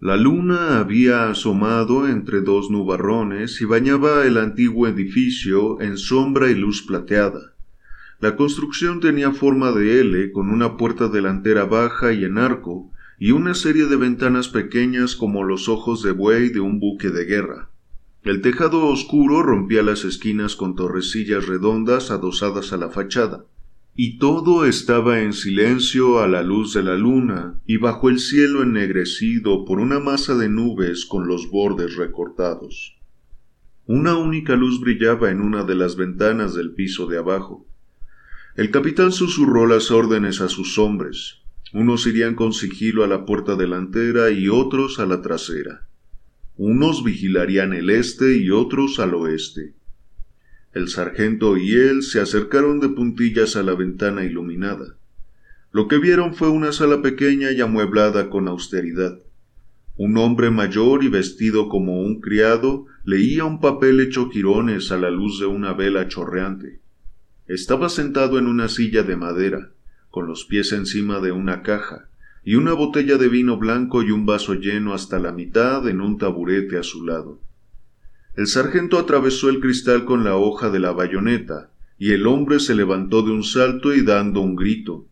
La 0.00 0.16
luna 0.16 0.80
había 0.80 1.30
asomado 1.30 2.08
entre 2.08 2.40
dos 2.40 2.68
nubarrones 2.68 3.60
y 3.60 3.64
bañaba 3.64 4.26
el 4.26 4.38
antiguo 4.38 4.88
edificio 4.88 5.80
en 5.80 5.96
sombra 5.96 6.50
y 6.50 6.56
luz 6.56 6.82
plateada. 6.82 7.54
La 8.18 8.34
construcción 8.34 8.98
tenía 8.98 9.30
forma 9.30 9.70
de 9.70 10.00
L 10.00 10.32
con 10.32 10.50
una 10.50 10.76
puerta 10.76 11.06
delantera 11.08 11.64
baja 11.64 12.12
y 12.12 12.24
en 12.24 12.38
arco 12.38 12.90
y 13.20 13.30
una 13.30 13.54
serie 13.54 13.86
de 13.86 13.94
ventanas 13.94 14.48
pequeñas 14.48 15.14
como 15.14 15.44
los 15.44 15.68
ojos 15.68 16.02
de 16.02 16.10
buey 16.10 16.48
de 16.48 16.58
un 16.58 16.80
buque 16.80 17.10
de 17.10 17.24
guerra. 17.24 17.70
El 18.24 18.40
tejado 18.40 18.88
oscuro 18.88 19.44
rompía 19.44 19.84
las 19.84 20.04
esquinas 20.04 20.56
con 20.56 20.74
torrecillas 20.74 21.46
redondas 21.46 22.10
adosadas 22.10 22.72
a 22.72 22.78
la 22.78 22.90
fachada 22.90 23.44
y 23.96 24.18
todo 24.18 24.64
estaba 24.64 25.20
en 25.20 25.32
silencio 25.32 26.18
a 26.18 26.26
la 26.26 26.42
luz 26.42 26.74
de 26.74 26.82
la 26.82 26.96
luna 26.96 27.60
y 27.64 27.76
bajo 27.76 28.08
el 28.08 28.18
cielo 28.18 28.64
ennegrecido 28.64 29.64
por 29.64 29.78
una 29.78 30.00
masa 30.00 30.34
de 30.34 30.48
nubes 30.48 31.04
con 31.04 31.28
los 31.28 31.48
bordes 31.48 31.94
recortados. 31.94 32.98
Una 33.86 34.16
única 34.16 34.56
luz 34.56 34.80
brillaba 34.80 35.30
en 35.30 35.40
una 35.40 35.62
de 35.62 35.76
las 35.76 35.94
ventanas 35.94 36.54
del 36.54 36.72
piso 36.72 37.06
de 37.06 37.18
abajo. 37.18 37.68
El 38.56 38.70
capitán 38.70 39.12
susurró 39.12 39.66
las 39.66 39.92
órdenes 39.92 40.40
a 40.40 40.48
sus 40.48 40.76
hombres. 40.78 41.42
Unos 41.72 42.06
irían 42.06 42.34
con 42.34 42.52
sigilo 42.52 43.04
a 43.04 43.06
la 43.06 43.24
puerta 43.24 43.54
delantera 43.54 44.30
y 44.30 44.48
otros 44.48 44.98
a 44.98 45.06
la 45.06 45.22
trasera. 45.22 45.86
Unos 46.56 47.04
vigilarían 47.04 47.72
el 47.72 47.90
este 47.90 48.38
y 48.38 48.50
otros 48.50 48.98
al 48.98 49.14
oeste. 49.14 49.74
El 50.74 50.88
sargento 50.88 51.56
y 51.56 51.72
él 51.74 52.02
se 52.02 52.20
acercaron 52.20 52.80
de 52.80 52.88
puntillas 52.88 53.54
a 53.54 53.62
la 53.62 53.74
ventana 53.74 54.24
iluminada. 54.24 54.96
Lo 55.70 55.86
que 55.86 55.98
vieron 55.98 56.34
fue 56.34 56.48
una 56.48 56.72
sala 56.72 57.00
pequeña 57.00 57.52
y 57.52 57.60
amueblada 57.60 58.28
con 58.28 58.48
austeridad. 58.48 59.20
Un 59.96 60.16
hombre 60.18 60.50
mayor 60.50 61.04
y 61.04 61.08
vestido 61.08 61.68
como 61.68 62.00
un 62.00 62.20
criado 62.20 62.86
leía 63.04 63.44
un 63.44 63.60
papel 63.60 64.00
hecho 64.00 64.28
jirones 64.30 64.90
a 64.90 64.98
la 64.98 65.10
luz 65.10 65.38
de 65.38 65.46
una 65.46 65.72
vela 65.74 66.08
chorreante. 66.08 66.80
Estaba 67.46 67.88
sentado 67.88 68.40
en 68.40 68.48
una 68.48 68.68
silla 68.68 69.04
de 69.04 69.14
madera, 69.14 69.70
con 70.10 70.26
los 70.26 70.44
pies 70.44 70.72
encima 70.72 71.20
de 71.20 71.30
una 71.30 71.62
caja, 71.62 72.08
y 72.42 72.56
una 72.56 72.72
botella 72.72 73.16
de 73.16 73.28
vino 73.28 73.58
blanco 73.58 74.02
y 74.02 74.10
un 74.10 74.26
vaso 74.26 74.54
lleno 74.54 74.92
hasta 74.92 75.20
la 75.20 75.30
mitad 75.30 75.86
en 75.88 76.00
un 76.00 76.18
taburete 76.18 76.78
a 76.78 76.82
su 76.82 77.04
lado. 77.06 77.38
El 78.36 78.48
sargento 78.48 78.98
atravesó 78.98 79.48
el 79.48 79.60
cristal 79.60 80.04
con 80.04 80.24
la 80.24 80.36
hoja 80.36 80.70
de 80.70 80.80
la 80.80 80.90
bayoneta, 80.90 81.70
y 81.98 82.12
el 82.12 82.26
hombre 82.26 82.58
se 82.58 82.74
levantó 82.74 83.22
de 83.22 83.30
un 83.30 83.44
salto 83.44 83.94
y 83.94 84.02
dando 84.02 84.40
un 84.40 84.56
grito. 84.56 85.06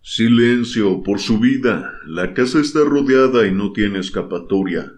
Silencio, 0.00 1.04
por 1.04 1.20
su 1.20 1.38
vida. 1.38 1.92
La 2.04 2.34
casa 2.34 2.58
está 2.60 2.80
rodeada 2.80 3.46
y 3.46 3.52
no 3.52 3.72
tiene 3.72 4.00
escapatoria. 4.00 4.94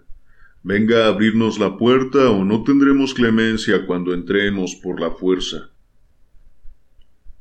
Venga 0.63 1.05
a 1.05 1.09
abrirnos 1.09 1.59
la 1.59 1.77
puerta 1.77 2.31
o 2.31 2.43
no 2.43 2.63
tendremos 2.63 3.13
clemencia 3.13 3.85
cuando 3.85 4.15
entremos 4.15 4.73
por 4.81 4.99
la 4.99 5.11
fuerza. 5.11 5.69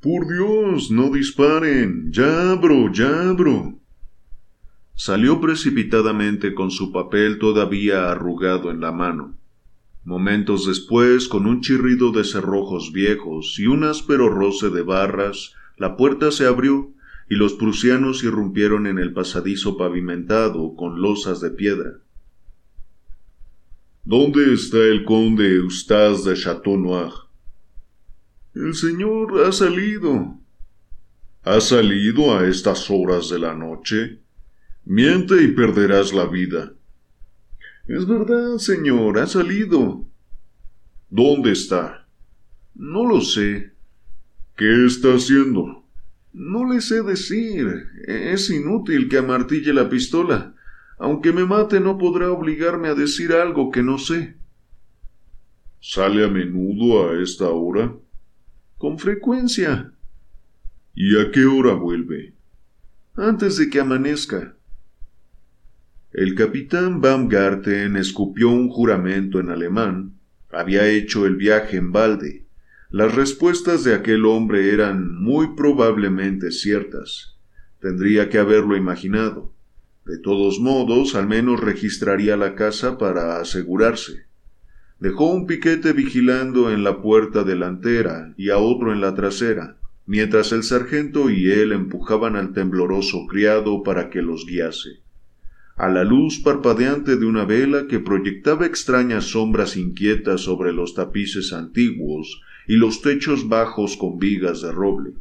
Por 0.02 0.28
Dios, 0.28 0.90
no 0.90 1.08
disparen. 1.08 2.12
Ya 2.12 2.52
abro, 2.52 2.92
ya 2.92 3.30
abro. 3.30 3.78
Salió 4.94 5.40
precipitadamente 5.40 6.52
con 6.52 6.70
su 6.70 6.92
papel 6.92 7.38
todavía 7.38 8.10
arrugado 8.10 8.70
en 8.70 8.80
la 8.82 8.92
mano. 8.92 9.38
Momentos 10.04 10.66
después, 10.66 11.28
con 11.28 11.46
un 11.46 11.62
chirrido 11.62 12.12
de 12.12 12.24
cerrojos 12.24 12.92
viejos 12.92 13.58
y 13.58 13.66
un 13.66 13.84
áspero 13.84 14.28
roce 14.28 14.68
de 14.68 14.82
barras, 14.82 15.54
la 15.78 15.96
puerta 15.96 16.30
se 16.30 16.46
abrió 16.46 16.92
y 17.30 17.36
los 17.36 17.54
prusianos 17.54 18.22
irrumpieron 18.22 18.86
en 18.86 18.98
el 18.98 19.14
pasadizo 19.14 19.78
pavimentado 19.78 20.74
con 20.76 21.00
losas 21.00 21.40
de 21.40 21.50
piedra. 21.50 22.00
¿Dónde 24.04 24.52
está 24.52 24.76
el 24.76 25.04
conde 25.04 25.56
Eustace 25.56 26.28
de 26.28 26.36
Chateau 26.36 26.76
Noir? 26.76 27.12
El 28.54 28.74
señor 28.74 29.42
ha 29.46 29.52
salido. 29.52 30.38
¿Ha 31.42 31.60
salido 31.62 32.36
a 32.36 32.46
estas 32.46 32.90
horas 32.90 33.30
de 33.30 33.38
la 33.38 33.54
noche? 33.54 34.20
Miente 34.84 35.42
y 35.42 35.48
perderás 35.48 36.12
la 36.12 36.26
vida. 36.26 36.74
Es 37.86 38.06
verdad, 38.06 38.56
señor, 38.58 39.18
ha 39.18 39.26
salido. 39.26 40.06
¿Dónde 41.10 41.52
está? 41.52 42.06
No 42.74 43.06
lo 43.06 43.20
sé. 43.20 43.72
¿Qué 44.56 44.86
está 44.86 45.14
haciendo? 45.14 45.84
No 46.32 46.72
le 46.72 46.80
sé 46.80 47.02
decir. 47.02 47.86
Es 48.06 48.48
inútil 48.50 49.08
que 49.08 49.18
amartille 49.18 49.74
la 49.74 49.88
pistola. 49.88 50.54
Aunque 50.98 51.32
me 51.32 51.44
mate 51.44 51.78
no 51.78 51.98
podrá 51.98 52.30
obligarme 52.30 52.88
a 52.88 52.94
decir 52.94 53.32
algo 53.32 53.70
que 53.70 53.82
no 53.82 53.98
sé. 53.98 54.36
¿Sale 55.80 56.24
a 56.24 56.28
menudo 56.28 57.10
a 57.10 57.22
esta 57.22 57.50
hora? 57.50 57.94
Con 58.78 58.98
frecuencia. 58.98 59.92
¿Y 60.94 61.18
a 61.18 61.30
qué 61.30 61.44
hora 61.44 61.74
vuelve? 61.74 62.32
Antes 63.14 63.58
de 63.58 63.68
que 63.68 63.80
amanezca. 63.80 64.56
El 66.14 66.36
capitán 66.36 67.00
Baumgarten 67.00 67.96
escupió 67.96 68.48
un 68.48 68.68
juramento 68.68 69.40
en 69.40 69.50
alemán. 69.50 70.12
Había 70.52 70.86
hecho 70.86 71.26
el 71.26 71.34
viaje 71.34 71.76
en 71.76 71.90
balde. 71.90 72.46
Las 72.88 73.16
respuestas 73.16 73.82
de 73.82 73.94
aquel 73.94 74.24
hombre 74.24 74.72
eran 74.72 75.20
muy 75.20 75.56
probablemente 75.56 76.52
ciertas. 76.52 77.36
Tendría 77.80 78.28
que 78.28 78.38
haberlo 78.38 78.76
imaginado. 78.76 79.52
De 80.06 80.16
todos 80.16 80.60
modos, 80.60 81.16
al 81.16 81.26
menos 81.26 81.58
registraría 81.58 82.36
la 82.36 82.54
casa 82.54 82.96
para 82.96 83.40
asegurarse. 83.40 84.26
Dejó 85.00 85.32
un 85.32 85.48
piquete 85.48 85.92
vigilando 85.92 86.70
en 86.70 86.84
la 86.84 87.02
puerta 87.02 87.42
delantera 87.42 88.34
y 88.36 88.50
a 88.50 88.58
otro 88.58 88.92
en 88.92 89.00
la 89.00 89.16
trasera, 89.16 89.78
mientras 90.06 90.52
el 90.52 90.62
sargento 90.62 91.28
y 91.28 91.50
él 91.50 91.72
empujaban 91.72 92.36
al 92.36 92.52
tembloroso 92.52 93.26
criado 93.26 93.82
para 93.82 94.10
que 94.10 94.22
los 94.22 94.46
guiase 94.46 95.02
a 95.76 95.88
la 95.88 96.04
luz 96.04 96.38
parpadeante 96.38 97.16
de 97.16 97.26
una 97.26 97.44
vela 97.44 97.88
que 97.88 97.98
proyectaba 97.98 98.66
extrañas 98.66 99.24
sombras 99.24 99.76
inquietas 99.76 100.42
sobre 100.42 100.72
los 100.72 100.94
tapices 100.94 101.52
antiguos 101.52 102.40
y 102.68 102.76
los 102.76 103.02
techos 103.02 103.48
bajos 103.48 103.96
con 103.96 104.18
vigas 104.18 104.62
de 104.62 104.70
roble. 104.70 105.14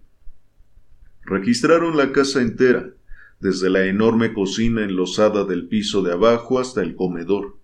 Registraron 1.25 1.98
la 1.98 2.12
casa 2.12 2.41
entera, 2.41 2.91
desde 3.39 3.69
la 3.69 3.86
enorme 3.86 4.33
cocina 4.33 4.83
enlosada 4.83 5.43
del 5.43 5.67
piso 5.67 6.01
de 6.03 6.13
abajo 6.13 6.60
hasta 6.60 6.81
el 6.81 6.95
comedor. 6.95 7.57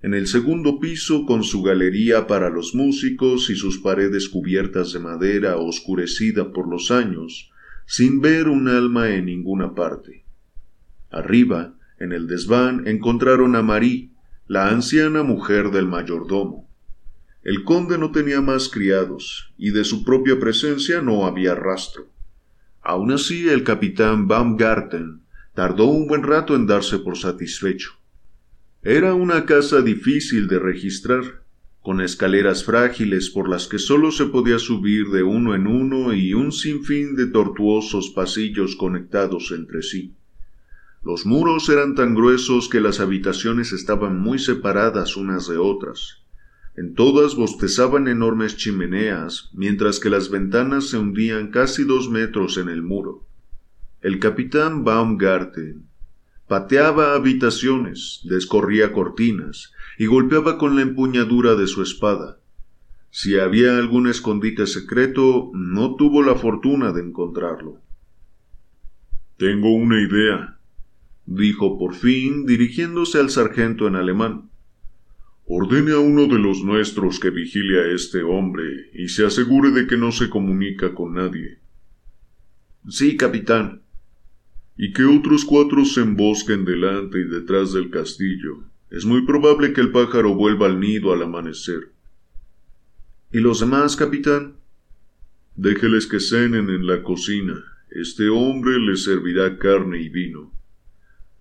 En 0.00 0.14
el 0.14 0.28
segundo 0.28 0.78
piso, 0.78 1.26
con 1.26 1.42
su 1.42 1.62
galería 1.62 2.28
para 2.28 2.50
los 2.50 2.74
músicos 2.74 3.50
y 3.50 3.56
sus 3.56 3.78
paredes 3.78 4.28
cubiertas 4.28 4.92
de 4.92 5.00
madera 5.00 5.56
oscurecida 5.56 6.52
por 6.52 6.68
los 6.68 6.92
años, 6.92 7.50
sin 7.84 8.20
ver 8.20 8.48
un 8.48 8.68
alma 8.68 9.10
en 9.10 9.26
ninguna 9.26 9.74
parte. 9.74 10.24
Arriba, 11.10 11.77
en 12.00 12.12
el 12.12 12.26
desván 12.26 12.86
encontraron 12.86 13.56
a 13.56 13.62
Marie, 13.62 14.10
la 14.46 14.68
anciana 14.68 15.22
mujer 15.22 15.70
del 15.70 15.86
mayordomo. 15.86 16.68
El 17.42 17.64
conde 17.64 17.98
no 17.98 18.12
tenía 18.12 18.40
más 18.40 18.68
criados, 18.68 19.52
y 19.56 19.70
de 19.70 19.84
su 19.84 20.04
propia 20.04 20.38
presencia 20.38 21.02
no 21.02 21.26
había 21.26 21.54
rastro. 21.54 22.08
Aun 22.82 23.12
así, 23.12 23.48
el 23.48 23.64
capitán 23.64 24.28
Baumgarten 24.28 25.22
tardó 25.54 25.86
un 25.86 26.06
buen 26.06 26.22
rato 26.22 26.54
en 26.54 26.66
darse 26.66 26.98
por 26.98 27.18
satisfecho. 27.18 27.92
Era 28.82 29.14
una 29.14 29.44
casa 29.44 29.82
difícil 29.82 30.46
de 30.46 30.58
registrar, 30.58 31.42
con 31.82 32.00
escaleras 32.00 32.64
frágiles 32.64 33.30
por 33.30 33.48
las 33.48 33.66
que 33.66 33.78
sólo 33.78 34.12
se 34.12 34.26
podía 34.26 34.58
subir 34.58 35.08
de 35.08 35.22
uno 35.22 35.54
en 35.54 35.66
uno 35.66 36.12
y 36.12 36.34
un 36.34 36.52
sinfín 36.52 37.16
de 37.16 37.26
tortuosos 37.26 38.10
pasillos 38.10 38.76
conectados 38.76 39.52
entre 39.52 39.82
sí. 39.82 40.14
Los 41.02 41.26
muros 41.26 41.68
eran 41.68 41.94
tan 41.94 42.14
gruesos 42.14 42.68
que 42.68 42.80
las 42.80 43.00
habitaciones 43.00 43.72
estaban 43.72 44.18
muy 44.18 44.38
separadas 44.38 45.16
unas 45.16 45.48
de 45.48 45.56
otras. 45.56 46.22
En 46.76 46.94
todas 46.94 47.34
bostezaban 47.34 48.08
enormes 48.08 48.56
chimeneas, 48.56 49.50
mientras 49.52 50.00
que 50.00 50.10
las 50.10 50.30
ventanas 50.30 50.88
se 50.88 50.98
hundían 50.98 51.50
casi 51.50 51.84
dos 51.84 52.10
metros 52.10 52.56
en 52.56 52.68
el 52.68 52.82
muro. 52.82 53.26
El 54.00 54.20
capitán 54.20 54.84
Baumgarten 54.84 55.88
pateaba 56.46 57.14
habitaciones, 57.14 58.20
descorría 58.24 58.92
cortinas 58.92 59.72
y 59.98 60.06
golpeaba 60.06 60.56
con 60.56 60.76
la 60.76 60.82
empuñadura 60.82 61.54
de 61.56 61.66
su 61.66 61.82
espada. 61.82 62.38
Si 63.10 63.38
había 63.38 63.76
algún 63.76 64.06
escondite 64.06 64.66
secreto, 64.66 65.50
no 65.54 65.96
tuvo 65.96 66.22
la 66.22 66.36
fortuna 66.36 66.92
de 66.92 67.02
encontrarlo. 67.02 67.80
Tengo 69.36 69.74
una 69.74 70.00
idea, 70.00 70.57
dijo 71.28 71.78
por 71.78 71.94
fin, 71.94 72.46
dirigiéndose 72.46 73.18
al 73.18 73.28
sargento 73.28 73.86
en 73.86 73.96
alemán. 73.96 74.50
Ordene 75.44 75.92
a 75.92 75.98
uno 75.98 76.26
de 76.26 76.38
los 76.38 76.64
nuestros 76.64 77.20
que 77.20 77.30
vigile 77.30 77.80
a 77.80 77.94
este 77.94 78.22
hombre 78.22 78.90
y 78.94 79.08
se 79.08 79.26
asegure 79.26 79.70
de 79.70 79.86
que 79.86 79.98
no 79.98 80.10
se 80.10 80.30
comunica 80.30 80.94
con 80.94 81.14
nadie. 81.14 81.58
Sí, 82.88 83.16
capitán. 83.16 83.82
Y 84.76 84.92
que 84.92 85.04
otros 85.04 85.44
cuatro 85.44 85.84
se 85.84 86.00
embosquen 86.00 86.64
delante 86.64 87.20
y 87.20 87.24
detrás 87.24 87.72
del 87.72 87.90
castillo. 87.90 88.64
Es 88.90 89.04
muy 89.04 89.26
probable 89.26 89.72
que 89.72 89.82
el 89.82 89.90
pájaro 89.90 90.34
vuelva 90.34 90.66
al 90.66 90.80
nido 90.80 91.12
al 91.12 91.22
amanecer. 91.22 91.92
¿Y 93.32 93.40
los 93.40 93.60
demás, 93.60 93.96
capitán? 93.96 94.56
Déjeles 95.56 96.06
que 96.06 96.20
cenen 96.20 96.70
en 96.70 96.86
la 96.86 97.02
cocina. 97.02 97.64
Este 97.90 98.28
hombre 98.30 98.78
les 98.78 99.04
servirá 99.04 99.58
carne 99.58 100.00
y 100.00 100.08
vino 100.08 100.57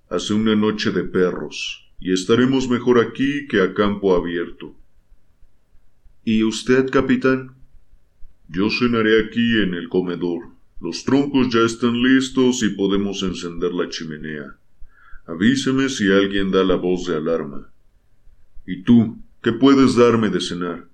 hace 0.10 0.34
una 0.34 0.56
noche 0.56 0.92
de 0.92 1.04
perros, 1.04 1.92
y 2.00 2.14
estaremos 2.14 2.70
mejor 2.70 3.00
aquí 3.00 3.48
que 3.48 3.62
a 3.62 3.74
campo 3.74 4.16
abierto. 4.16 4.76
¿Y 6.24 6.44
usted, 6.44 6.90
capitán? 6.90 7.56
Yo 8.50 8.70
cenaré 8.70 9.26
aquí 9.26 9.62
en 9.62 9.74
el 9.74 9.90
comedor. 9.90 10.50
Los 10.80 11.04
troncos 11.04 11.50
ya 11.54 11.62
están 11.62 12.02
listos 12.02 12.64
y 12.64 12.70
podemos 12.70 13.24
encender 13.24 13.74
la 13.74 13.90
chimenea. 13.90 14.58
Avíseme 15.26 15.90
si 15.90 16.12
alguien 16.12 16.52
da 16.52 16.64
la 16.64 16.76
voz 16.76 17.08
de 17.08 17.16
alarma. 17.16 17.70
¿Y 18.66 18.84
tú, 18.84 19.18
qué 19.42 19.52
puedes 19.52 19.96
darme 19.96 20.30
de 20.30 20.40
cenar? 20.40 20.88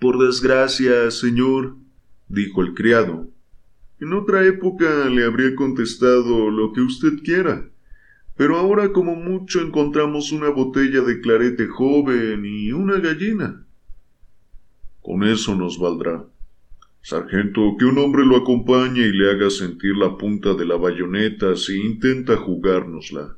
Por 0.00 0.18
desgracia, 0.18 1.10
señor, 1.10 1.76
dijo 2.28 2.62
el 2.62 2.74
criado, 2.74 3.30
en 4.00 4.12
otra 4.12 4.44
época 4.44 5.08
le 5.08 5.24
habría 5.24 5.54
contestado 5.54 6.50
lo 6.50 6.72
que 6.72 6.80
usted 6.80 7.22
quiera, 7.22 7.68
pero 8.36 8.56
ahora 8.56 8.92
como 8.92 9.14
mucho 9.14 9.60
encontramos 9.60 10.32
una 10.32 10.48
botella 10.48 11.02
de 11.02 11.20
clarete 11.20 11.66
joven 11.66 12.44
y 12.44 12.72
una 12.72 12.98
gallina. 12.98 13.64
Con 15.00 15.22
eso 15.22 15.54
nos 15.54 15.78
valdrá. 15.78 16.24
Sargento, 17.02 17.76
que 17.78 17.84
un 17.84 17.98
hombre 17.98 18.24
lo 18.24 18.36
acompañe 18.36 19.02
y 19.02 19.12
le 19.12 19.30
haga 19.30 19.50
sentir 19.50 19.94
la 19.96 20.16
punta 20.16 20.54
de 20.54 20.64
la 20.64 20.76
bayoneta 20.76 21.54
si 21.54 21.78
intenta 21.78 22.36
jugárnosla. 22.36 23.36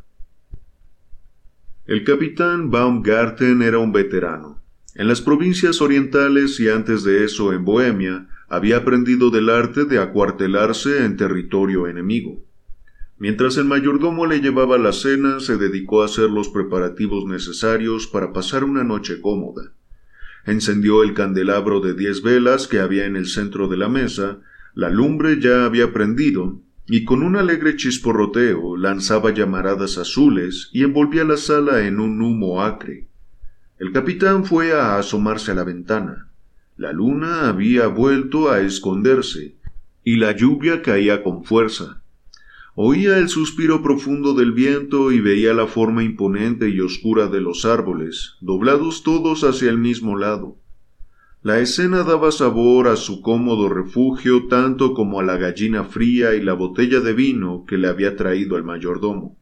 El 1.85 2.05
capitán 2.05 2.71
Baumgarten 2.71 3.63
era 3.63 3.79
un 3.79 3.93
veterano. 3.93 4.63
En 4.95 5.09
las 5.09 5.21
provincias 5.21 5.81
orientales 5.81 6.59
y 6.61 6.69
antes 6.69 7.05
de 7.05 7.25
eso 7.25 7.53
en 7.53 7.65
Bohemia, 7.65 8.29
había 8.49 8.79
aprendido 8.79 9.31
del 9.31 9.51
arte 9.51 9.85
de 9.85 9.99
acuartelarse 9.99 11.05
en 11.05 11.17
territorio 11.17 11.87
enemigo. 11.87 12.41
Mientras 13.19 13.57
el 13.57 13.65
mayordomo 13.65 14.27
le 14.27 14.41
llevaba 14.41 14.77
la 14.77 14.93
cena, 14.93 15.41
se 15.41 15.57
dedicó 15.57 16.03
a 16.03 16.05
hacer 16.05 16.31
los 16.31 16.49
preparativos 16.51 17.25
necesarios 17.25 18.07
para 18.07 18.33
pasar 18.33 18.63
una 18.63 18.85
noche 18.85 19.21
cómoda. 19.21 19.73
Encendió 20.45 21.03
el 21.03 21.15
candelabro 21.15 21.81
de 21.81 21.95
diez 21.95 22.23
velas 22.23 22.69
que 22.69 22.79
había 22.79 23.07
en 23.07 23.17
el 23.17 23.27
centro 23.27 23.69
de 23.69 23.79
la 23.79 23.89
mesa, 23.89 24.41
la 24.75 24.91
lumbre 24.91 25.41
ya 25.41 25.65
había 25.65 25.93
prendido, 25.93 26.61
y 26.87 27.05
con 27.05 27.23
un 27.23 27.37
alegre 27.37 27.75
chisporroteo 27.77 28.77
lanzaba 28.77 29.33
llamaradas 29.33 29.99
azules 29.99 30.71
y 30.73 30.85
envolvía 30.85 31.25
la 31.25 31.37
sala 31.37 31.87
en 31.87 31.99
un 31.99 32.21
humo 32.23 32.63
acre. 32.63 33.09
El 33.79 33.93
capitán 33.93 34.45
fue 34.45 34.73
a 34.73 34.99
asomarse 34.99 35.51
a 35.51 35.55
la 35.55 35.65
ventana. 35.65 36.26
La 36.77 36.93
luna 36.93 37.49
había 37.49 37.87
vuelto 37.87 38.51
a 38.51 38.61
esconderse, 38.61 39.57
y 40.05 40.17
la 40.17 40.37
lluvia 40.37 40.83
caía 40.83 41.23
con 41.23 41.45
fuerza. 41.45 42.03
Oía 42.75 43.17
el 43.17 43.31
suspiro 43.31 43.83
profundo 43.83 44.35
del 44.35 44.53
viento 44.53 45.11
y 45.11 45.21
veía 45.21 45.55
la 45.55 45.67
forma 45.67 46.05
imponente 46.05 46.69
y 46.69 46.81
oscura 46.81 47.29
de 47.29 47.41
los 47.41 47.65
árboles, 47.65 48.35
doblados 48.43 49.03
todos 49.03 49.45
hacia 49.45 49.71
el 49.71 49.79
mismo 49.79 50.19
lado. 50.19 50.59
La 51.43 51.61
escena 51.61 52.03
daba 52.03 52.31
sabor 52.31 52.89
a 52.89 52.97
su 52.97 53.23
cómodo 53.23 53.71
refugio 53.71 54.47
tanto 54.49 54.93
como 54.93 55.21
a 55.21 55.23
la 55.23 55.39
gallina 55.39 55.85
fría 55.85 56.35
y 56.35 56.43
la 56.43 56.53
botella 56.53 57.01
de 57.01 57.15
vino 57.15 57.65
que 57.67 57.79
le 57.79 57.89
había 57.89 58.17
traído 58.17 58.59
el 58.59 58.65
mayordomo. 58.65 59.39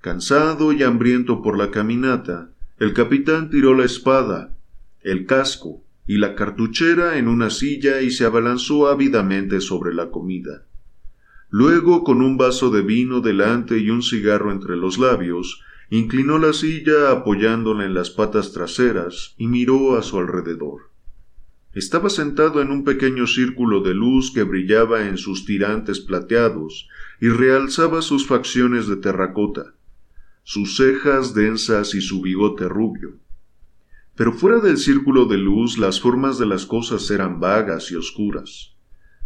Cansado 0.00 0.72
y 0.72 0.82
hambriento 0.82 1.42
por 1.42 1.56
la 1.56 1.70
caminata, 1.70 2.50
el 2.78 2.94
capitán 2.94 3.50
tiró 3.50 3.74
la 3.76 3.84
espada, 3.84 4.56
el 5.02 5.26
casco, 5.26 5.84
y 6.10 6.18
la 6.18 6.34
cartuchera 6.34 7.18
en 7.18 7.28
una 7.28 7.50
silla 7.50 8.02
y 8.02 8.10
se 8.10 8.24
abalanzó 8.24 8.88
ávidamente 8.88 9.60
sobre 9.60 9.94
la 9.94 10.10
comida. 10.10 10.66
Luego, 11.50 12.02
con 12.02 12.20
un 12.20 12.36
vaso 12.36 12.70
de 12.70 12.82
vino 12.82 13.20
delante 13.20 13.78
y 13.78 13.90
un 13.90 14.02
cigarro 14.02 14.50
entre 14.50 14.76
los 14.76 14.98
labios, 14.98 15.62
inclinó 15.88 16.40
la 16.40 16.52
silla 16.52 17.12
apoyándola 17.12 17.84
en 17.84 17.94
las 17.94 18.10
patas 18.10 18.50
traseras 18.50 19.36
y 19.38 19.46
miró 19.46 19.96
a 19.96 20.02
su 20.02 20.18
alrededor. 20.18 20.90
Estaba 21.74 22.10
sentado 22.10 22.60
en 22.60 22.72
un 22.72 22.82
pequeño 22.82 23.28
círculo 23.28 23.80
de 23.80 23.94
luz 23.94 24.32
que 24.34 24.42
brillaba 24.42 25.06
en 25.06 25.16
sus 25.16 25.44
tirantes 25.44 26.00
plateados 26.00 26.88
y 27.20 27.28
realzaba 27.28 28.02
sus 28.02 28.26
facciones 28.26 28.88
de 28.88 28.96
terracota, 28.96 29.74
sus 30.42 30.76
cejas 30.76 31.34
densas 31.34 31.94
y 31.94 32.00
su 32.00 32.20
bigote 32.20 32.68
rubio. 32.68 33.20
Pero 34.20 34.34
fuera 34.34 34.58
del 34.58 34.76
círculo 34.76 35.24
de 35.24 35.38
luz 35.38 35.78
las 35.78 35.98
formas 35.98 36.36
de 36.38 36.44
las 36.44 36.66
cosas 36.66 37.10
eran 37.10 37.40
vagas 37.40 37.90
y 37.90 37.96
oscuras. 37.96 38.74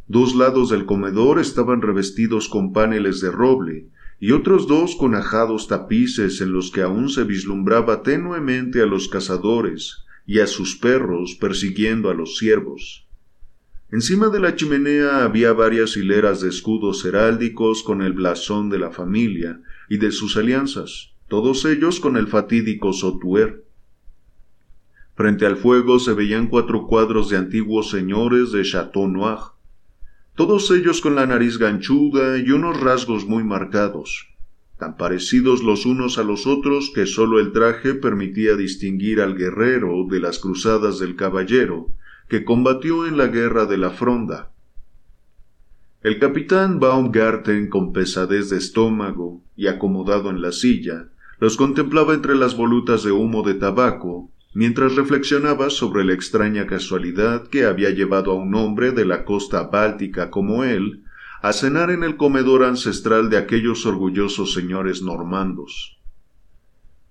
Dos 0.06 0.36
lados 0.36 0.70
del 0.70 0.86
comedor 0.86 1.40
estaban 1.40 1.82
revestidos 1.82 2.48
con 2.48 2.72
paneles 2.72 3.20
de 3.20 3.32
roble, 3.32 3.88
y 4.20 4.30
otros 4.30 4.68
dos 4.68 4.94
con 4.94 5.16
ajados 5.16 5.66
tapices 5.66 6.40
en 6.40 6.52
los 6.52 6.70
que 6.70 6.82
aún 6.82 7.08
se 7.08 7.24
vislumbraba 7.24 8.04
tenuemente 8.04 8.82
a 8.82 8.86
los 8.86 9.08
cazadores 9.08 10.04
y 10.26 10.38
a 10.38 10.46
sus 10.46 10.76
perros 10.76 11.36
persiguiendo 11.40 12.08
a 12.08 12.14
los 12.14 12.38
ciervos. 12.38 13.08
Encima 13.90 14.28
de 14.28 14.38
la 14.38 14.54
chimenea 14.54 15.24
había 15.24 15.52
varias 15.52 15.96
hileras 15.96 16.40
de 16.40 16.50
escudos 16.50 17.04
heráldicos 17.04 17.82
con 17.82 18.00
el 18.00 18.12
blasón 18.12 18.70
de 18.70 18.78
la 18.78 18.92
familia 18.92 19.60
y 19.88 19.96
de 19.96 20.12
sus 20.12 20.36
alianzas, 20.36 21.14
todos 21.26 21.64
ellos 21.64 21.98
con 21.98 22.16
el 22.16 22.28
fatídico 22.28 22.92
sotuer. 22.92 23.63
Frente 25.16 25.46
al 25.46 25.56
fuego 25.56 26.00
se 26.00 26.12
veían 26.12 26.48
cuatro 26.48 26.88
cuadros 26.88 27.28
de 27.30 27.36
antiguos 27.36 27.90
señores 27.90 28.50
de 28.50 28.64
Chateau 28.64 29.06
Noir, 29.06 29.38
todos 30.34 30.68
ellos 30.72 31.00
con 31.00 31.14
la 31.14 31.26
nariz 31.26 31.58
ganchuda 31.58 32.38
y 32.38 32.50
unos 32.50 32.80
rasgos 32.80 33.24
muy 33.24 33.44
marcados, 33.44 34.34
tan 34.76 34.96
parecidos 34.96 35.62
los 35.62 35.86
unos 35.86 36.18
a 36.18 36.24
los 36.24 36.48
otros 36.48 36.90
que 36.92 37.06
sólo 37.06 37.38
el 37.38 37.52
traje 37.52 37.94
permitía 37.94 38.56
distinguir 38.56 39.20
al 39.20 39.36
guerrero 39.36 40.04
de 40.10 40.18
las 40.18 40.40
cruzadas 40.40 40.98
del 40.98 41.14
caballero 41.14 41.90
que 42.28 42.44
combatió 42.44 43.06
en 43.06 43.16
la 43.16 43.28
guerra 43.28 43.66
de 43.66 43.78
la 43.78 43.90
Fronda. 43.90 44.50
El 46.02 46.18
capitán 46.18 46.80
Baumgarten, 46.80 47.68
con 47.68 47.92
pesadez 47.92 48.50
de 48.50 48.56
estómago 48.56 49.44
y 49.54 49.68
acomodado 49.68 50.30
en 50.30 50.42
la 50.42 50.50
silla, 50.50 51.10
los 51.38 51.56
contemplaba 51.56 52.14
entre 52.14 52.34
las 52.34 52.56
volutas 52.56 53.04
de 53.04 53.12
humo 53.12 53.44
de 53.44 53.54
tabaco 53.54 54.32
mientras 54.54 54.94
reflexionaba 54.94 55.68
sobre 55.68 56.04
la 56.04 56.14
extraña 56.14 56.66
casualidad 56.66 57.48
que 57.48 57.64
había 57.64 57.90
llevado 57.90 58.30
a 58.30 58.34
un 58.34 58.54
hombre 58.54 58.92
de 58.92 59.04
la 59.04 59.24
costa 59.24 59.64
báltica 59.64 60.30
como 60.30 60.64
él 60.64 61.02
a 61.42 61.52
cenar 61.52 61.90
en 61.90 62.04
el 62.04 62.16
comedor 62.16 62.64
ancestral 62.64 63.28
de 63.28 63.36
aquellos 63.36 63.84
orgullosos 63.84 64.54
señores 64.54 65.02
normandos. 65.02 65.98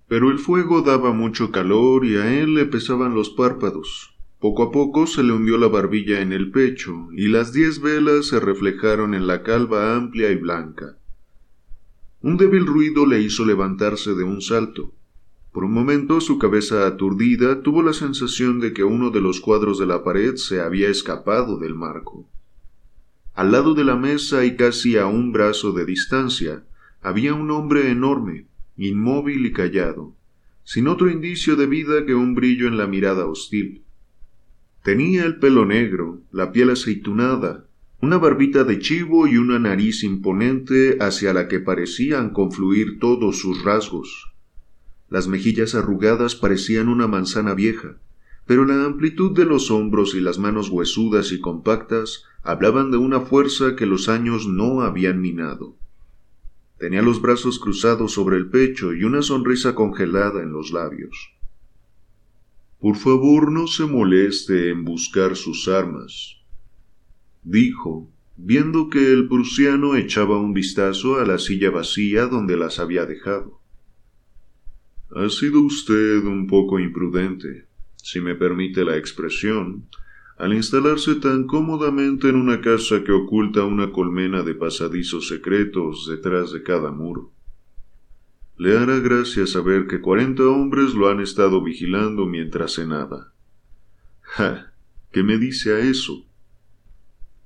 pero 0.08 0.30
el 0.30 0.38
fuego 0.38 0.82
daba 0.82 1.12
mucho 1.12 1.50
calor 1.50 2.04
y 2.04 2.16
a 2.16 2.40
él 2.40 2.54
le 2.54 2.66
pesaban 2.66 3.14
los 3.14 3.30
párpados. 3.30 4.14
Poco 4.38 4.64
a 4.64 4.70
poco 4.70 5.06
se 5.06 5.22
le 5.22 5.32
hundió 5.32 5.56
la 5.56 5.68
barbilla 5.68 6.20
en 6.20 6.32
el 6.32 6.50
pecho 6.50 7.08
y 7.12 7.28
las 7.28 7.52
diez 7.52 7.80
velas 7.80 8.26
se 8.26 8.38
reflejaron 8.38 9.14
en 9.14 9.26
la 9.26 9.42
calva 9.42 9.96
amplia 9.96 10.30
y 10.30 10.36
blanca. 10.36 10.98
Un 12.20 12.36
débil 12.36 12.66
ruido 12.66 13.06
le 13.06 13.20
hizo 13.20 13.44
levantarse 13.46 14.14
de 14.14 14.22
un 14.22 14.42
salto. 14.42 14.92
Por 15.54 15.62
un 15.62 15.72
momento 15.72 16.20
su 16.20 16.36
cabeza 16.36 16.84
aturdida 16.84 17.62
tuvo 17.62 17.80
la 17.84 17.92
sensación 17.92 18.58
de 18.58 18.72
que 18.72 18.82
uno 18.82 19.10
de 19.10 19.20
los 19.20 19.38
cuadros 19.38 19.78
de 19.78 19.86
la 19.86 20.02
pared 20.02 20.34
se 20.34 20.60
había 20.60 20.88
escapado 20.88 21.60
del 21.60 21.76
marco. 21.76 22.28
Al 23.34 23.52
lado 23.52 23.74
de 23.74 23.84
la 23.84 23.94
mesa 23.94 24.44
y 24.44 24.56
casi 24.56 24.96
a 24.96 25.06
un 25.06 25.30
brazo 25.30 25.70
de 25.70 25.84
distancia 25.84 26.64
había 27.00 27.34
un 27.34 27.52
hombre 27.52 27.88
enorme, 27.92 28.48
inmóvil 28.76 29.46
y 29.46 29.52
callado, 29.52 30.16
sin 30.64 30.88
otro 30.88 31.08
indicio 31.08 31.54
de 31.54 31.68
vida 31.68 32.04
que 32.04 32.16
un 32.16 32.34
brillo 32.34 32.66
en 32.66 32.76
la 32.76 32.88
mirada 32.88 33.24
hostil. 33.26 33.84
Tenía 34.82 35.24
el 35.24 35.38
pelo 35.38 35.66
negro, 35.66 36.20
la 36.32 36.50
piel 36.50 36.70
aceitunada, 36.70 37.68
una 38.00 38.18
barbita 38.18 38.64
de 38.64 38.80
chivo 38.80 39.28
y 39.28 39.36
una 39.36 39.60
nariz 39.60 40.02
imponente 40.02 40.98
hacia 41.00 41.32
la 41.32 41.46
que 41.46 41.60
parecían 41.60 42.30
confluir 42.30 42.98
todos 42.98 43.38
sus 43.38 43.62
rasgos. 43.62 44.33
Las 45.08 45.28
mejillas 45.28 45.74
arrugadas 45.74 46.34
parecían 46.34 46.88
una 46.88 47.06
manzana 47.06 47.54
vieja, 47.54 47.98
pero 48.46 48.64
la 48.64 48.84
amplitud 48.84 49.32
de 49.36 49.44
los 49.44 49.70
hombros 49.70 50.14
y 50.14 50.20
las 50.20 50.38
manos 50.38 50.68
huesudas 50.68 51.32
y 51.32 51.40
compactas 51.40 52.24
hablaban 52.42 52.90
de 52.90 52.98
una 52.98 53.20
fuerza 53.20 53.74
que 53.76 53.86
los 53.86 54.08
años 54.08 54.46
no 54.46 54.82
habían 54.82 55.20
minado. 55.20 55.76
Tenía 56.78 57.02
los 57.02 57.22
brazos 57.22 57.58
cruzados 57.58 58.12
sobre 58.12 58.36
el 58.36 58.50
pecho 58.50 58.92
y 58.92 59.04
una 59.04 59.22
sonrisa 59.22 59.74
congelada 59.74 60.42
en 60.42 60.52
los 60.52 60.72
labios. 60.72 61.32
Por 62.80 62.96
favor, 62.96 63.50
no 63.50 63.66
se 63.66 63.86
moleste 63.86 64.68
en 64.68 64.84
buscar 64.84 65.36
sus 65.36 65.68
armas, 65.68 66.36
dijo, 67.42 68.10
viendo 68.36 68.90
que 68.90 69.12
el 69.12 69.28
prusiano 69.28 69.96
echaba 69.96 70.38
un 70.38 70.52
vistazo 70.52 71.18
a 71.18 71.24
la 71.24 71.38
silla 71.38 71.70
vacía 71.70 72.26
donde 72.26 72.58
las 72.58 72.78
había 72.78 73.06
dejado. 73.06 73.63
Ha 75.16 75.28
sido 75.30 75.60
usted 75.60 76.24
un 76.24 76.48
poco 76.48 76.80
imprudente, 76.80 77.68
si 77.96 78.20
me 78.20 78.34
permite 78.34 78.84
la 78.84 78.96
expresión, 78.96 79.86
al 80.36 80.52
instalarse 80.52 81.14
tan 81.14 81.46
cómodamente 81.46 82.28
en 82.28 82.34
una 82.34 82.60
casa 82.60 83.04
que 83.04 83.12
oculta 83.12 83.62
una 83.62 83.92
colmena 83.92 84.42
de 84.42 84.54
pasadizos 84.54 85.28
secretos 85.28 86.08
detrás 86.10 86.52
de 86.52 86.64
cada 86.64 86.90
muro. 86.90 87.30
Le 88.56 88.76
hará 88.76 88.98
gracia 88.98 89.46
saber 89.46 89.86
que 89.86 90.00
cuarenta 90.00 90.42
hombres 90.48 90.94
lo 90.94 91.08
han 91.08 91.20
estado 91.20 91.62
vigilando 91.62 92.26
mientras 92.26 92.74
cenaba. 92.74 93.32
¡Ja! 94.22 94.72
¿Qué 95.12 95.22
me 95.22 95.38
dice 95.38 95.74
a 95.74 95.78
eso? 95.78 96.26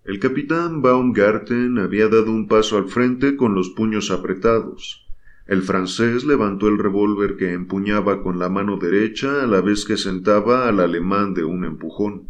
El 0.04 0.20
capitán 0.20 0.80
Baumgarten 0.80 1.78
había 1.78 2.08
dado 2.08 2.32
un 2.32 2.48
paso 2.48 2.78
al 2.78 2.88
frente 2.88 3.36
con 3.36 3.54
los 3.54 3.68
puños 3.68 4.10
apretados. 4.10 5.07
El 5.48 5.62
francés 5.62 6.24
levantó 6.24 6.68
el 6.68 6.76
revólver 6.76 7.38
que 7.38 7.54
empuñaba 7.54 8.22
con 8.22 8.38
la 8.38 8.50
mano 8.50 8.76
derecha 8.76 9.42
a 9.42 9.46
la 9.46 9.62
vez 9.62 9.86
que 9.86 9.96
sentaba 9.96 10.68
al 10.68 10.78
alemán 10.78 11.32
de 11.32 11.42
un 11.42 11.64
empujón. 11.64 12.28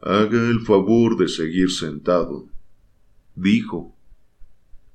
Haga 0.00 0.48
el 0.48 0.60
favor 0.60 1.18
de 1.18 1.28
seguir 1.28 1.70
sentado, 1.70 2.48
dijo, 3.34 3.94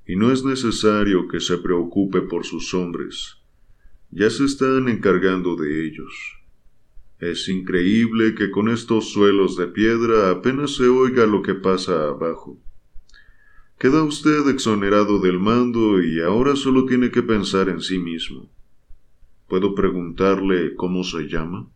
y 0.08 0.16
no 0.16 0.32
es 0.32 0.44
necesario 0.44 1.28
que 1.28 1.40
se 1.40 1.60
preocupe 1.60 2.22
por 2.22 2.44
sus 2.44 2.74
hombres. 2.74 3.38
Ya 4.10 4.32
se 4.32 4.46
están 4.46 4.90
encargando 4.90 5.56
de 5.56 5.86
ellos. 5.86 6.40
Es 7.20 7.50
increíble 7.50 8.34
que 8.34 8.50
con 8.50 8.68
estos 8.68 9.12
suelos 9.12 9.58
de 9.58 9.68
piedra 9.68 10.32
apenas 10.32 10.76
se 10.76 10.88
oiga 10.88 11.28
lo 11.28 11.44
que 11.44 11.54
pasa 11.54 12.08
abajo. 12.08 12.58
Queda 13.84 14.02
usted 14.02 14.48
exonerado 14.48 15.20
del 15.20 15.42
mando 15.42 16.02
y 16.02 16.22
ahora 16.22 16.56
solo 16.56 16.86
tiene 16.86 17.12
que 17.12 17.22
pensar 17.22 17.68
en 17.68 17.82
sí 17.82 18.00
mismo. 18.00 18.50
¿Puedo 19.50 19.76
preguntarle 19.76 20.74
cómo 20.76 21.04
se 21.04 21.24
llama? 21.24 21.68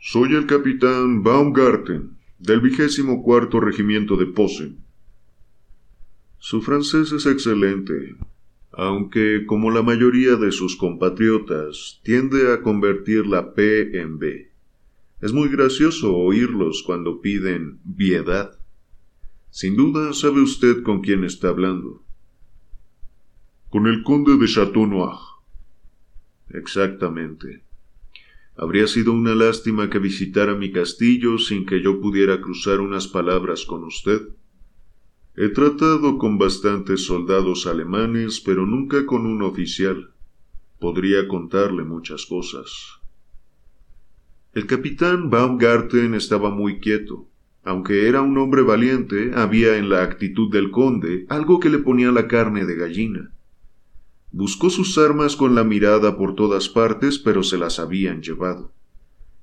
Soy 0.00 0.34
el 0.34 0.46
capitán 0.46 1.22
Baumgarten, 1.22 2.16
del 2.38 2.60
vigésimo 2.60 3.22
cuarto 3.22 3.60
regimiento 3.60 4.16
de 4.16 4.24
Posen. 4.24 4.78
Su 6.38 6.62
francés 6.62 7.12
es 7.12 7.26
excelente, 7.26 8.16
aunque, 8.72 9.44
como 9.44 9.70
la 9.70 9.82
mayoría 9.82 10.36
de 10.36 10.50
sus 10.50 10.76
compatriotas, 10.76 12.00
tiende 12.04 12.54
a 12.54 12.62
convertir 12.62 13.26
la 13.26 13.52
P 13.52 14.00
en 14.00 14.18
B. 14.18 14.50
Es 15.20 15.34
muy 15.34 15.50
gracioso 15.50 16.16
oírlos 16.16 16.82
cuando 16.86 17.20
piden 17.20 17.80
viedad. 17.84 18.57
Sin 19.50 19.76
duda 19.76 20.12
sabe 20.12 20.42
usted 20.42 20.82
con 20.82 21.00
quién 21.00 21.24
está 21.24 21.48
hablando. 21.48 22.04
Con 23.70 23.86
el 23.86 24.02
conde 24.02 24.36
de 24.36 24.46
Chateau 24.46 24.86
Noir. 24.86 25.18
Exactamente. 26.50 27.64
Habría 28.56 28.86
sido 28.86 29.12
una 29.12 29.34
lástima 29.34 29.88
que 29.88 29.98
visitara 29.98 30.54
mi 30.54 30.72
castillo 30.72 31.38
sin 31.38 31.64
que 31.64 31.80
yo 31.82 32.00
pudiera 32.00 32.40
cruzar 32.40 32.80
unas 32.80 33.06
palabras 33.06 33.64
con 33.64 33.84
usted. 33.84 34.28
He 35.36 35.48
tratado 35.50 36.18
con 36.18 36.38
bastantes 36.38 37.04
soldados 37.04 37.66
alemanes, 37.68 38.40
pero 38.40 38.66
nunca 38.66 39.06
con 39.06 39.26
un 39.26 39.42
oficial. 39.42 40.10
Podría 40.80 41.28
contarle 41.28 41.84
muchas 41.84 42.26
cosas. 42.26 42.98
El 44.52 44.66
capitán 44.66 45.30
Baumgarten 45.30 46.14
estaba 46.14 46.50
muy 46.50 46.80
quieto. 46.80 47.28
Aunque 47.68 48.08
era 48.08 48.22
un 48.22 48.38
hombre 48.38 48.62
valiente, 48.62 49.32
había 49.34 49.76
en 49.76 49.90
la 49.90 50.02
actitud 50.02 50.50
del 50.50 50.70
conde 50.70 51.26
algo 51.28 51.60
que 51.60 51.68
le 51.68 51.78
ponía 51.78 52.10
la 52.10 52.26
carne 52.26 52.64
de 52.64 52.74
gallina. 52.76 53.30
Buscó 54.32 54.70
sus 54.70 54.96
armas 54.96 55.36
con 55.36 55.54
la 55.54 55.64
mirada 55.64 56.16
por 56.16 56.34
todas 56.34 56.70
partes, 56.70 57.18
pero 57.18 57.42
se 57.42 57.58
las 57.58 57.78
habían 57.78 58.22
llevado. 58.22 58.72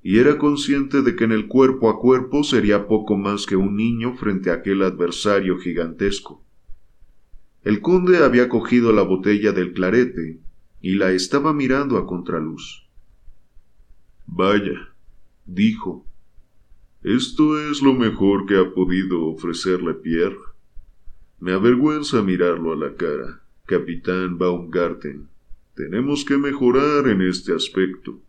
Y 0.01 0.17
era 0.17 0.39
consciente 0.39 1.03
de 1.03 1.15
que 1.15 1.25
en 1.25 1.33
el 1.33 1.47
cuerpo 1.47 1.87
a 1.87 1.99
cuerpo 1.99 2.43
sería 2.43 2.87
poco 2.87 3.15
más 3.15 3.45
que 3.45 3.57
un 3.57 3.75
niño 3.75 4.15
frente 4.15 4.49
a 4.49 4.55
aquel 4.55 4.81
adversario 4.81 5.59
gigantesco. 5.59 6.43
El 7.61 7.79
conde 7.79 8.23
había 8.23 8.49
cogido 8.49 8.91
la 8.91 9.03
botella 9.03 9.51
del 9.51 9.71
clarete 9.71 10.39
y 10.81 10.95
la 10.95 11.11
estaba 11.11 11.53
mirando 11.53 11.95
a 11.99 12.07
contraluz. 12.07 12.89
Vaya, 14.25 14.95
dijo, 15.45 16.07
esto 17.05 17.69
es 17.69 17.81
lo 17.81 17.93
mejor 17.93 18.45
que 18.47 18.57
ha 18.57 18.73
podido 18.73 19.25
ofrecerle 19.25 19.93
Pierre. 19.93 20.39
Me 21.39 21.53
avergüenza 21.53 22.21
mirarlo 22.23 22.73
a 22.73 22.75
la 22.75 22.95
cara 22.95 23.45
capitán 23.65 24.37
Baumgarten. 24.37 25.27
Tenemos 25.75 26.23
que 26.23 26.37
mejorar 26.37 27.07
en 27.07 27.21
este 27.21 27.53
aspecto. 27.53 28.19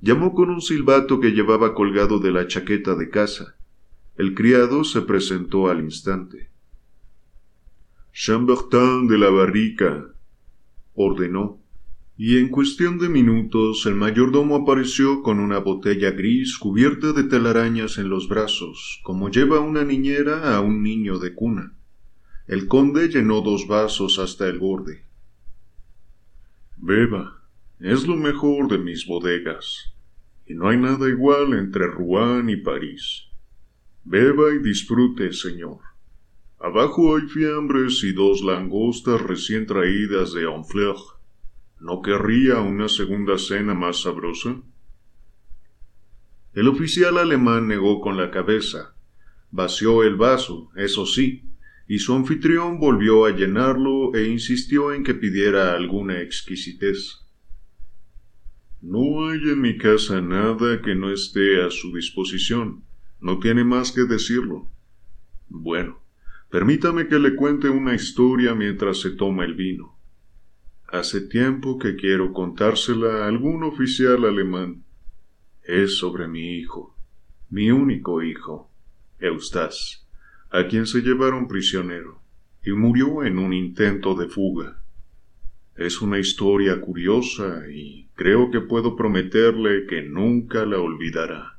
Llamó 0.00 0.34
con 0.34 0.50
un 0.50 0.60
silbato 0.60 1.20
que 1.20 1.30
llevaba 1.30 1.74
colgado 1.74 2.18
de 2.18 2.32
la 2.32 2.48
chaqueta 2.48 2.96
de 2.96 3.08
casa. 3.08 3.56
El 4.16 4.34
criado 4.34 4.82
se 4.84 5.02
presentó 5.02 5.68
al 5.68 5.80
instante. 5.80 6.50
Chambertin 8.12 9.06
de 9.06 9.16
la 9.16 9.30
Barrica, 9.30 10.12
ordenó, 10.94 11.61
y 12.16 12.38
en 12.38 12.48
cuestión 12.48 12.98
de 12.98 13.08
minutos 13.08 13.86
el 13.86 13.94
mayordomo 13.94 14.56
apareció 14.56 15.22
con 15.22 15.40
una 15.40 15.58
botella 15.58 16.10
gris 16.10 16.58
cubierta 16.58 17.12
de 17.12 17.24
telarañas 17.24 17.98
en 17.98 18.10
los 18.10 18.28
brazos, 18.28 19.00
como 19.02 19.30
lleva 19.30 19.60
una 19.60 19.84
niñera 19.84 20.54
a 20.54 20.60
un 20.60 20.82
niño 20.82 21.18
de 21.18 21.34
cuna. 21.34 21.74
El 22.46 22.66
conde 22.68 23.08
llenó 23.08 23.40
dos 23.40 23.66
vasos 23.66 24.18
hasta 24.18 24.46
el 24.46 24.58
borde. 24.58 25.04
Beba, 26.76 27.42
es 27.80 28.06
lo 28.06 28.16
mejor 28.16 28.68
de 28.68 28.78
mis 28.78 29.06
bodegas, 29.06 29.94
y 30.46 30.54
no 30.54 30.68
hay 30.68 30.76
nada 30.76 31.08
igual 31.08 31.54
entre 31.54 31.86
Rouen 31.86 32.50
y 32.50 32.56
París. 32.56 33.24
Beba 34.04 34.52
y 34.52 34.58
disfrute, 34.58 35.32
señor. 35.32 35.78
Abajo 36.58 37.16
hay 37.16 37.22
fiambres 37.28 38.04
y 38.04 38.12
dos 38.12 38.42
langostas 38.42 39.20
recién 39.20 39.66
traídas 39.66 40.32
de 40.34 40.46
Honfleur. 40.46 41.21
¿No 41.82 42.00
querría 42.00 42.60
una 42.60 42.88
segunda 42.88 43.38
cena 43.38 43.74
más 43.74 44.02
sabrosa? 44.02 44.62
El 46.54 46.68
oficial 46.68 47.18
alemán 47.18 47.66
negó 47.66 48.00
con 48.00 48.16
la 48.16 48.30
cabeza. 48.30 48.94
Vació 49.50 50.04
el 50.04 50.14
vaso, 50.14 50.70
eso 50.76 51.06
sí, 51.06 51.42
y 51.88 51.98
su 51.98 52.14
anfitrión 52.14 52.78
volvió 52.78 53.24
a 53.24 53.32
llenarlo 53.32 54.14
e 54.14 54.28
insistió 54.28 54.92
en 54.92 55.02
que 55.02 55.14
pidiera 55.14 55.74
alguna 55.74 56.20
exquisitez. 56.20 57.18
No 58.80 59.26
hay 59.28 59.40
en 59.40 59.60
mi 59.60 59.76
casa 59.76 60.20
nada 60.20 60.80
que 60.82 60.94
no 60.94 61.10
esté 61.10 61.64
a 61.64 61.70
su 61.70 61.92
disposición. 61.92 62.84
No 63.20 63.40
tiene 63.40 63.64
más 63.64 63.90
que 63.90 64.04
decirlo. 64.04 64.68
Bueno, 65.48 66.00
permítame 66.48 67.08
que 67.08 67.18
le 67.18 67.34
cuente 67.34 67.68
una 67.68 67.92
historia 67.92 68.54
mientras 68.54 69.00
se 69.00 69.10
toma 69.10 69.44
el 69.44 69.54
vino. 69.54 69.98
Hace 70.92 71.22
tiempo 71.22 71.78
que 71.78 71.96
quiero 71.96 72.34
contársela 72.34 73.24
a 73.24 73.28
algún 73.28 73.64
oficial 73.64 74.26
alemán. 74.26 74.84
Es 75.64 75.96
sobre 75.96 76.28
mi 76.28 76.58
hijo, 76.58 76.94
mi 77.48 77.70
único 77.70 78.22
hijo, 78.22 78.70
Eustace, 79.18 80.00
a 80.50 80.66
quien 80.66 80.86
se 80.86 81.00
llevaron 81.00 81.48
prisionero 81.48 82.20
y 82.62 82.72
murió 82.72 83.24
en 83.24 83.38
un 83.38 83.54
intento 83.54 84.14
de 84.14 84.28
fuga. 84.28 84.82
Es 85.76 86.02
una 86.02 86.18
historia 86.18 86.78
curiosa 86.78 87.62
y 87.72 88.10
creo 88.14 88.50
que 88.50 88.60
puedo 88.60 88.94
prometerle 88.94 89.86
que 89.86 90.02
nunca 90.02 90.66
la 90.66 90.78
olvidará. 90.78 91.58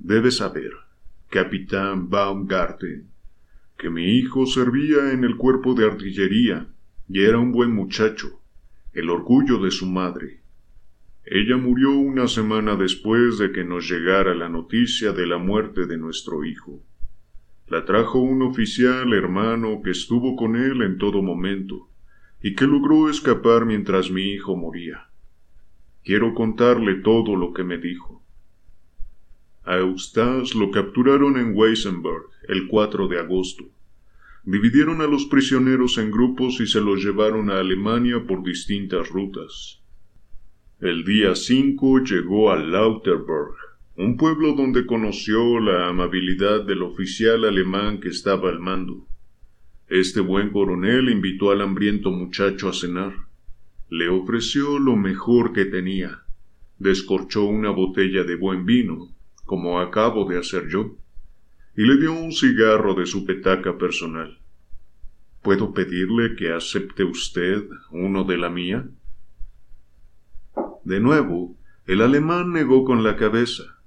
Debe 0.00 0.32
saber, 0.32 0.72
capitán 1.28 2.10
Baumgarten, 2.10 3.08
que 3.78 3.88
mi 3.88 4.18
hijo 4.18 4.46
servía 4.46 5.12
en 5.12 5.22
el 5.22 5.36
cuerpo 5.36 5.74
de 5.74 5.86
artillería 5.86 6.66
y 7.12 7.22
era 7.24 7.38
un 7.38 7.50
buen 7.50 7.74
muchacho, 7.74 8.40
el 8.92 9.10
orgullo 9.10 9.58
de 9.58 9.72
su 9.72 9.86
madre. 9.86 10.42
Ella 11.24 11.56
murió 11.56 11.90
una 11.90 12.28
semana 12.28 12.76
después 12.76 13.36
de 13.38 13.50
que 13.50 13.64
nos 13.64 13.90
llegara 13.90 14.32
la 14.32 14.48
noticia 14.48 15.10
de 15.10 15.26
la 15.26 15.38
muerte 15.38 15.86
de 15.86 15.98
nuestro 15.98 16.44
hijo. 16.44 16.84
La 17.66 17.84
trajo 17.84 18.20
un 18.20 18.42
oficial 18.42 19.12
hermano 19.12 19.80
que 19.82 19.90
estuvo 19.90 20.36
con 20.36 20.54
él 20.54 20.82
en 20.82 20.98
todo 20.98 21.20
momento 21.20 21.88
y 22.40 22.54
que 22.54 22.68
logró 22.68 23.10
escapar 23.10 23.66
mientras 23.66 24.08
mi 24.12 24.30
hijo 24.30 24.54
moría. 24.54 25.08
Quiero 26.04 26.32
contarle 26.32 26.94
todo 26.94 27.34
lo 27.34 27.52
que 27.52 27.64
me 27.64 27.78
dijo. 27.78 28.24
A 29.64 29.78
Eustace 29.78 30.56
lo 30.56 30.70
capturaron 30.70 31.36
en 31.38 31.56
Weisenberg 31.56 32.26
el 32.46 32.68
4 32.68 33.08
de 33.08 33.18
agosto. 33.18 33.64
Dividieron 34.44 35.02
a 35.02 35.06
los 35.06 35.26
prisioneros 35.26 35.98
en 35.98 36.10
grupos 36.10 36.60
y 36.60 36.66
se 36.66 36.80
los 36.80 37.04
llevaron 37.04 37.50
a 37.50 37.60
Alemania 37.60 38.24
por 38.26 38.42
distintas 38.42 39.10
rutas. 39.10 39.82
El 40.80 41.04
día 41.04 41.34
5 41.34 42.04
llegó 42.04 42.50
a 42.50 42.56
Lauterberg, 42.56 43.54
un 43.96 44.16
pueblo 44.16 44.54
donde 44.54 44.86
conoció 44.86 45.60
la 45.60 45.88
amabilidad 45.88 46.64
del 46.64 46.82
oficial 46.82 47.44
alemán 47.44 48.00
que 48.00 48.08
estaba 48.08 48.48
al 48.48 48.60
mando. 48.60 49.06
Este 49.88 50.20
buen 50.20 50.50
coronel 50.50 51.10
invitó 51.10 51.50
al 51.50 51.60
hambriento 51.60 52.10
muchacho 52.10 52.70
a 52.70 52.72
cenar. 52.72 53.12
Le 53.90 54.08
ofreció 54.08 54.78
lo 54.78 54.96
mejor 54.96 55.52
que 55.52 55.66
tenía. 55.66 56.22
Descorchó 56.78 57.44
una 57.44 57.70
botella 57.70 58.24
de 58.24 58.36
buen 58.36 58.64
vino, 58.64 59.14
como 59.44 59.80
acabo 59.80 60.24
de 60.24 60.38
hacer 60.38 60.68
yo 60.68 60.96
y 61.76 61.82
le 61.82 61.96
dio 61.96 62.12
un 62.12 62.32
cigarro 62.32 62.94
de 62.94 63.06
su 63.06 63.24
petaca 63.24 63.78
personal. 63.78 64.38
¿Puedo 65.42 65.72
pedirle 65.72 66.36
que 66.36 66.52
acepte 66.52 67.04
usted 67.04 67.64
uno 67.90 68.24
de 68.24 68.36
la 68.36 68.50
mía? 68.50 68.88
De 70.84 71.00
nuevo, 71.00 71.56
el 71.86 72.02
alemán 72.02 72.52
negó 72.52 72.84
con 72.84 73.02
la 73.02 73.16
cabeza. 73.16 73.78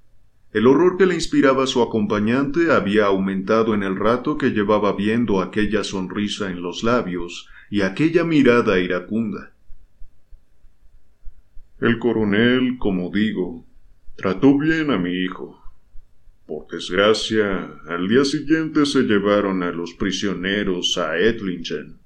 El 0.52 0.66
horror 0.66 0.96
que 0.96 1.06
le 1.06 1.14
inspiraba 1.14 1.66
su 1.66 1.82
acompañante 1.82 2.72
había 2.72 3.06
aumentado 3.06 3.74
en 3.74 3.82
el 3.82 3.96
rato 3.96 4.38
que 4.38 4.50
llevaba 4.50 4.92
viendo 4.92 5.40
aquella 5.40 5.82
sonrisa 5.82 6.50
en 6.50 6.62
los 6.62 6.84
labios 6.84 7.48
y 7.70 7.82
aquella 7.82 8.24
mirada 8.24 8.78
iracunda. 8.78 9.52
El 11.80 11.98
coronel, 11.98 12.78
como 12.78 13.10
digo, 13.10 13.66
trató 14.16 14.56
bien 14.56 14.90
a 14.90 14.98
mi 14.98 15.10
hijo, 15.10 15.60
por 16.46 16.66
desgracia, 16.68 17.80
al 17.86 18.08
día 18.08 18.24
siguiente 18.24 18.84
se 18.84 19.02
llevaron 19.02 19.62
a 19.62 19.72
los 19.72 19.94
prisioneros 19.94 20.98
a 20.98 21.18
Ettlingen, 21.18 21.98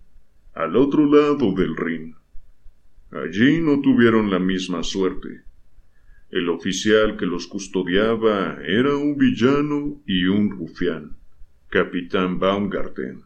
al 0.55 0.77
otro 0.77 1.07
lado 1.07 1.53
del 1.55 1.77
Rin. 1.77 2.15
Allí 3.11 3.61
no 3.61 3.81
tuvieron 3.81 4.31
la 4.31 4.39
misma 4.39 4.83
suerte. 4.83 5.43
El 6.31 6.49
oficial 6.51 7.17
que 7.17 7.27
los 7.27 7.47
custodiaba 7.47 8.59
era 8.63 8.95
un 8.97 9.17
villano 9.17 10.03
y 10.07 10.27
un 10.27 10.51
rufián, 10.51 11.17
capitán 11.69 12.39
Baumgarten. 12.39 13.23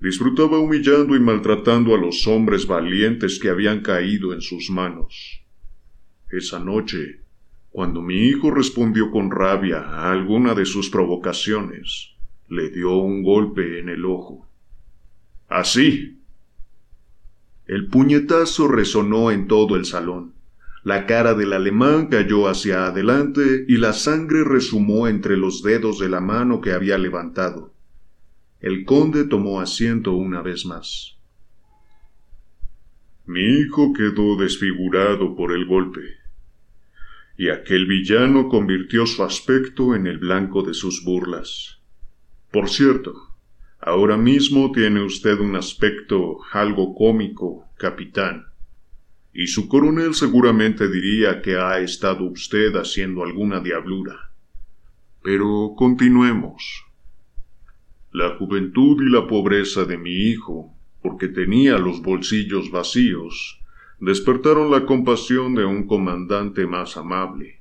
Disfrutaba 0.00 0.58
humillando 0.58 1.16
y 1.16 1.20
maltratando 1.20 1.94
a 1.94 1.98
los 1.98 2.26
hombres 2.26 2.66
valientes 2.66 3.38
que 3.38 3.48
habían 3.48 3.80
caído 3.80 4.32
en 4.32 4.40
sus 4.40 4.70
manos. 4.70 5.42
Esa 6.30 6.58
noche 6.58 7.23
cuando 7.74 8.02
mi 8.02 8.28
hijo 8.28 8.52
respondió 8.52 9.10
con 9.10 9.32
rabia 9.32 9.80
a 9.80 10.12
alguna 10.12 10.54
de 10.54 10.64
sus 10.64 10.90
provocaciones, 10.90 12.10
le 12.48 12.70
dio 12.70 12.98
un 12.98 13.24
golpe 13.24 13.80
en 13.80 13.88
el 13.88 14.04
ojo. 14.04 14.46
Así. 15.48 16.20
El 17.66 17.88
puñetazo 17.88 18.68
resonó 18.68 19.32
en 19.32 19.48
todo 19.48 19.74
el 19.74 19.86
salón. 19.86 20.34
La 20.84 21.04
cara 21.06 21.34
del 21.34 21.52
alemán 21.52 22.06
cayó 22.06 22.46
hacia 22.46 22.86
adelante 22.86 23.64
y 23.66 23.78
la 23.78 23.92
sangre 23.92 24.44
resumó 24.44 25.08
entre 25.08 25.36
los 25.36 25.64
dedos 25.64 25.98
de 25.98 26.08
la 26.08 26.20
mano 26.20 26.60
que 26.60 26.70
había 26.70 26.96
levantado. 26.96 27.74
El 28.60 28.84
conde 28.84 29.24
tomó 29.24 29.60
asiento 29.60 30.12
una 30.12 30.42
vez 30.42 30.64
más. 30.64 31.16
Mi 33.26 33.42
hijo 33.42 33.92
quedó 33.94 34.36
desfigurado 34.36 35.34
por 35.34 35.50
el 35.50 35.66
golpe 35.66 36.23
y 37.36 37.48
aquel 37.48 37.86
villano 37.86 38.48
convirtió 38.48 39.06
su 39.06 39.24
aspecto 39.24 39.94
en 39.94 40.06
el 40.06 40.18
blanco 40.18 40.62
de 40.62 40.74
sus 40.74 41.04
burlas. 41.04 41.80
Por 42.52 42.70
cierto, 42.70 43.14
ahora 43.80 44.16
mismo 44.16 44.70
tiene 44.72 45.02
usted 45.02 45.38
un 45.40 45.56
aspecto 45.56 46.38
algo 46.52 46.94
cómico, 46.94 47.68
capitán, 47.76 48.46
y 49.32 49.48
su 49.48 49.68
coronel 49.68 50.14
seguramente 50.14 50.88
diría 50.88 51.42
que 51.42 51.56
ha 51.56 51.80
estado 51.80 52.24
usted 52.24 52.76
haciendo 52.76 53.24
alguna 53.24 53.60
diablura. 53.60 54.30
Pero 55.22 55.74
continuemos. 55.76 56.84
La 58.12 58.36
juventud 58.36 59.02
y 59.02 59.10
la 59.10 59.26
pobreza 59.26 59.84
de 59.84 59.98
mi 59.98 60.12
hijo, 60.12 60.72
porque 61.02 61.26
tenía 61.26 61.78
los 61.78 62.00
bolsillos 62.00 62.70
vacíos, 62.70 63.60
despertaron 64.00 64.70
la 64.70 64.86
compasión 64.86 65.54
de 65.54 65.64
un 65.64 65.86
comandante 65.86 66.66
más 66.66 66.96
amable, 66.96 67.60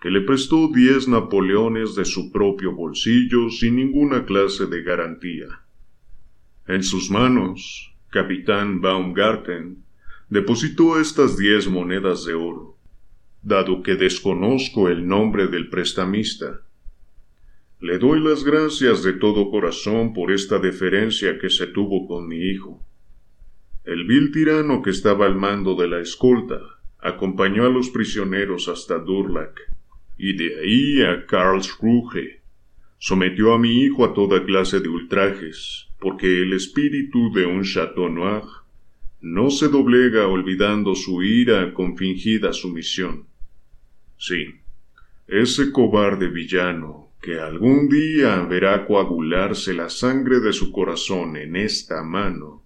que 0.00 0.10
le 0.10 0.20
prestó 0.20 0.68
diez 0.68 1.08
Napoleones 1.08 1.94
de 1.94 2.04
su 2.04 2.30
propio 2.32 2.72
bolsillo 2.72 3.50
sin 3.50 3.76
ninguna 3.76 4.24
clase 4.24 4.66
de 4.66 4.82
garantía. 4.82 5.60
En 6.66 6.82
sus 6.82 7.10
manos, 7.10 7.92
capitán 8.10 8.80
Baumgarten 8.80 9.82
depositó 10.28 11.00
estas 11.00 11.36
diez 11.36 11.68
monedas 11.68 12.24
de 12.24 12.34
oro, 12.34 12.76
dado 13.42 13.82
que 13.82 13.96
desconozco 13.96 14.88
el 14.88 15.06
nombre 15.06 15.48
del 15.48 15.68
prestamista. 15.68 16.60
Le 17.80 17.98
doy 17.98 18.20
las 18.20 18.44
gracias 18.44 19.02
de 19.02 19.14
todo 19.14 19.50
corazón 19.50 20.12
por 20.12 20.30
esta 20.30 20.58
deferencia 20.58 21.38
que 21.38 21.50
se 21.50 21.66
tuvo 21.66 22.06
con 22.06 22.28
mi 22.28 22.36
hijo. 22.36 22.80
El 23.84 24.04
vil 24.06 24.30
tirano 24.30 24.82
que 24.82 24.90
estaba 24.90 25.26
al 25.26 25.36
mando 25.36 25.74
de 25.74 25.88
la 25.88 26.00
escolta 26.00 26.60
acompañó 26.98 27.64
a 27.64 27.70
los 27.70 27.90
prisioneros 27.90 28.68
hasta 28.68 28.98
Durlac 28.98 29.58
y 30.18 30.34
de 30.34 30.60
ahí 30.60 31.02
a 31.02 31.24
Karlsruhe. 31.26 32.40
Sometió 32.98 33.54
a 33.54 33.58
mi 33.58 33.82
hijo 33.82 34.04
a 34.04 34.12
toda 34.12 34.44
clase 34.44 34.80
de 34.80 34.88
ultrajes, 34.88 35.88
porque 35.98 36.42
el 36.42 36.52
espíritu 36.52 37.32
de 37.32 37.46
un 37.46 37.62
Chateau 37.62 38.10
Noir 38.10 38.42
no 39.22 39.50
se 39.50 39.68
doblega 39.68 40.28
olvidando 40.28 40.94
su 40.94 41.22
ira 41.22 41.72
con 41.72 41.96
fingida 41.96 42.52
sumisión. 42.52 43.26
Sí, 44.18 44.56
ese 45.26 45.72
cobarde 45.72 46.28
villano 46.28 47.12
que 47.22 47.38
algún 47.38 47.88
día 47.88 48.42
verá 48.44 48.86
coagularse 48.86 49.74
la 49.74 49.88
sangre 49.90 50.40
de 50.40 50.52
su 50.52 50.72
corazón 50.72 51.36
en 51.36 51.56
esta 51.56 52.02
mano, 52.02 52.59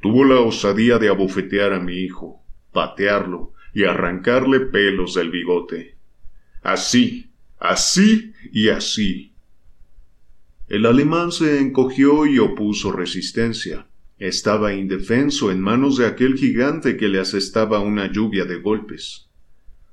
Tuvo 0.00 0.24
la 0.24 0.40
osadía 0.40 0.98
de 0.98 1.08
abofetear 1.08 1.72
a 1.72 1.80
mi 1.80 1.96
hijo, 1.96 2.44
patearlo 2.72 3.52
y 3.74 3.84
arrancarle 3.84 4.60
pelos 4.60 5.14
del 5.14 5.30
bigote. 5.30 5.96
Así, 6.62 7.32
así 7.58 8.32
y 8.52 8.68
así. 8.68 9.34
El 10.68 10.86
alemán 10.86 11.32
se 11.32 11.60
encogió 11.60 12.26
y 12.26 12.38
opuso 12.38 12.92
resistencia. 12.92 13.88
Estaba 14.18 14.74
indefenso 14.74 15.50
en 15.50 15.60
manos 15.60 15.96
de 15.96 16.06
aquel 16.06 16.36
gigante 16.36 16.96
que 16.96 17.08
le 17.08 17.18
asestaba 17.18 17.80
una 17.80 18.12
lluvia 18.12 18.44
de 18.44 18.56
golpes. 18.56 19.28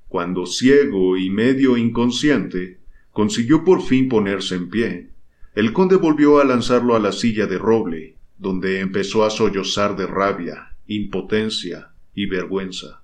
Cuando 0.08 0.46
ciego 0.46 1.18
y 1.18 1.30
medio 1.30 1.78
inconsciente, 1.78 2.80
consiguió 3.12 3.64
por 3.64 3.82
fin 3.82 4.08
ponerse 4.08 4.56
en 4.56 4.70
pie, 4.70 5.10
el 5.56 5.74
conde 5.74 5.96
volvió 5.96 6.40
a 6.40 6.46
lanzarlo 6.46 6.96
a 6.96 7.00
la 7.00 7.12
silla 7.12 7.48
de 7.48 7.58
roble 7.58 8.15
donde 8.38 8.80
empezó 8.80 9.24
a 9.26 9.30
sollozar 9.30 9.96
de 9.96 10.08
rabia, 10.08 10.76
impotencia 10.88 11.92
y 12.14 12.26
vergüenza. 12.28 13.04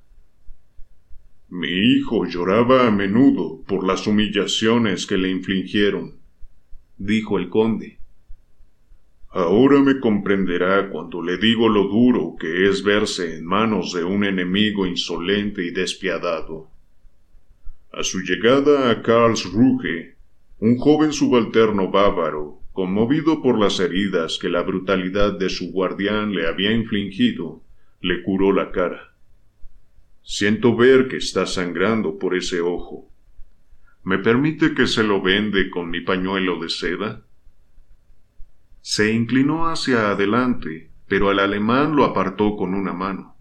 Mi 1.50 1.68
hijo 1.68 2.26
lloraba 2.26 2.88
a 2.88 2.92
menudo 2.92 3.62
por 3.68 3.86
las 3.86 4.08
humillaciones 4.08 5.06
que 5.06 5.18
le 5.18 5.30
infligieron, 5.30 6.16
dijo 6.98 7.38
el 7.38 7.50
conde. 7.50 8.00
Ahora 9.34 9.82
me 9.82 10.00
comprenderá 10.00 10.90
cuando 10.90 11.22
le 11.22 11.38
digo 11.38 11.70
lo 11.70 11.90
duro 11.90 12.36
que 12.40 12.70
es 12.70 12.84
verse 12.84 13.36
en 13.38 13.46
manos 13.46 13.94
de 13.94 14.04
un 14.04 14.24
enemigo 14.24 14.86
insolente 14.86 15.66
y 15.66 15.72
despiadado. 15.72 16.70
A 17.94 18.04
su 18.04 18.22
llegada 18.22 18.90
a 18.90 19.02
Karlsruhe, 19.02 20.16
un 20.60 20.78
joven 20.78 21.12
subalterno 21.12 21.90
bávaro, 21.90 22.61
conmovido 22.72 23.42
por 23.42 23.60
las 23.60 23.80
heridas 23.80 24.38
que 24.40 24.50
la 24.50 24.62
brutalidad 24.62 25.38
de 25.38 25.50
su 25.50 25.72
guardián 25.72 26.34
le 26.34 26.48
había 26.48 26.72
infligido, 26.72 27.64
le 28.00 28.24
curó 28.24 28.54
la 28.54 28.72
cara. 28.72 29.14
Siento 30.24 30.76
ver 30.76 31.08
que 31.08 31.18
está 31.18 31.46
sangrando 31.46 32.18
por 32.18 32.36
ese 32.36 32.62
ojo. 32.62 33.10
¿Me 34.04 34.18
permite 34.18 34.74
que 34.74 34.88
se 34.88 35.04
lo 35.04 35.22
vende 35.22 35.70
con 35.70 35.90
mi 35.90 36.02
pañuelo 36.02 36.60
de 36.60 36.70
seda? 36.70 37.26
Se 38.82 39.12
inclinó 39.12 39.68
hacia 39.68 40.10
adelante, 40.10 40.92
pero 41.08 41.30
al 41.30 41.40
alemán 41.40 41.96
lo 41.96 42.06
apartó 42.06 42.56
con 42.56 42.74
una 42.74 42.94
mano. 42.94 43.36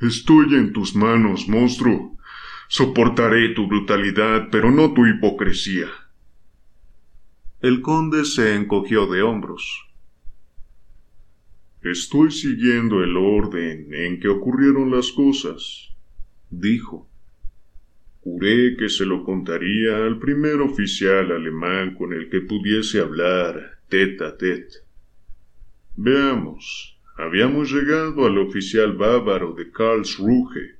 Estoy 0.00 0.54
en 0.54 0.72
tus 0.72 0.94
manos, 0.94 1.48
monstruo. 1.48 2.18
Soportaré 2.68 3.48
tu 3.54 3.66
brutalidad, 3.66 4.48
pero 4.50 4.70
no 4.70 4.92
tu 4.92 5.06
hipocresía. 5.06 5.88
El 7.60 7.82
conde 7.82 8.24
se 8.24 8.54
encogió 8.54 9.08
de 9.08 9.22
hombros. 9.22 9.88
Estoy 11.82 12.30
siguiendo 12.30 13.02
el 13.02 13.16
orden 13.16 13.92
en 13.92 14.20
que 14.20 14.28
ocurrieron 14.28 14.92
las 14.92 15.10
cosas, 15.10 15.88
dijo. 16.50 17.10
Juré 18.20 18.76
que 18.76 18.88
se 18.88 19.04
lo 19.04 19.24
contaría 19.24 19.96
al 19.96 20.20
primer 20.20 20.60
oficial 20.60 21.32
alemán 21.32 21.96
con 21.96 22.12
el 22.12 22.30
que 22.30 22.42
pudiese 22.42 23.00
hablar 23.00 23.80
tete 23.88 24.24
a 24.24 24.36
tete. 24.36 24.76
Veamos, 25.96 26.96
habíamos 27.16 27.72
llegado 27.72 28.24
al 28.24 28.38
oficial 28.38 28.92
bávaro 28.92 29.54
de 29.54 29.68
Karlsruhe. 29.72 30.77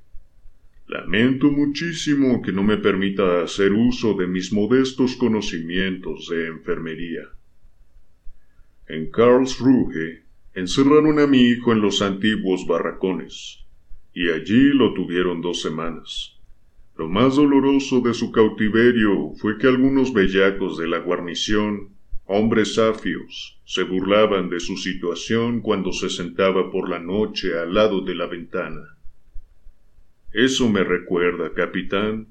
Lamento 0.89 1.51
muchísimo 1.51 2.41
que 2.41 2.51
no 2.51 2.63
me 2.63 2.77
permita 2.77 3.43
hacer 3.43 3.73
uso 3.73 4.15
de 4.15 4.25
mis 4.25 4.51
modestos 4.51 5.15
conocimientos 5.17 6.27
de 6.29 6.47
enfermería. 6.47 7.29
En 8.87 9.11
Karlsruhe 9.11 10.23
encerraron 10.55 11.19
a 11.19 11.27
mi 11.27 11.43
hijo 11.43 11.73
en 11.73 11.81
los 11.81 12.01
antiguos 12.01 12.65
barracones, 12.65 13.63
y 14.15 14.31
allí 14.31 14.73
lo 14.73 14.95
tuvieron 14.95 15.41
dos 15.41 15.61
semanas. 15.61 16.39
Lo 16.97 17.07
más 17.07 17.35
doloroso 17.35 18.01
de 18.01 18.15
su 18.15 18.31
cautiverio 18.31 19.33
fue 19.35 19.59
que 19.59 19.67
algunos 19.67 20.11
bellacos 20.11 20.79
de 20.79 20.87
la 20.87 20.97
guarnición, 20.97 21.89
hombres 22.25 22.73
safios, 22.73 23.61
se 23.63 23.83
burlaban 23.83 24.49
de 24.49 24.59
su 24.59 24.75
situación 24.75 25.61
cuando 25.61 25.93
se 25.93 26.09
sentaba 26.09 26.71
por 26.71 26.89
la 26.89 26.97
noche 26.97 27.59
al 27.59 27.75
lado 27.75 28.01
de 28.01 28.15
la 28.15 28.25
ventana. 28.25 28.98
Eso 30.31 30.69
me 30.69 30.83
recuerda, 30.83 31.53
capitán, 31.53 32.27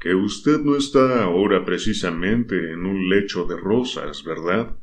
que 0.00 0.14
usted 0.14 0.60
no 0.60 0.76
está 0.76 1.22
ahora 1.22 1.64
precisamente 1.64 2.72
en 2.72 2.86
un 2.86 3.08
lecho 3.08 3.44
de 3.44 3.56
rosas, 3.56 4.24
¿verdad? 4.24 4.76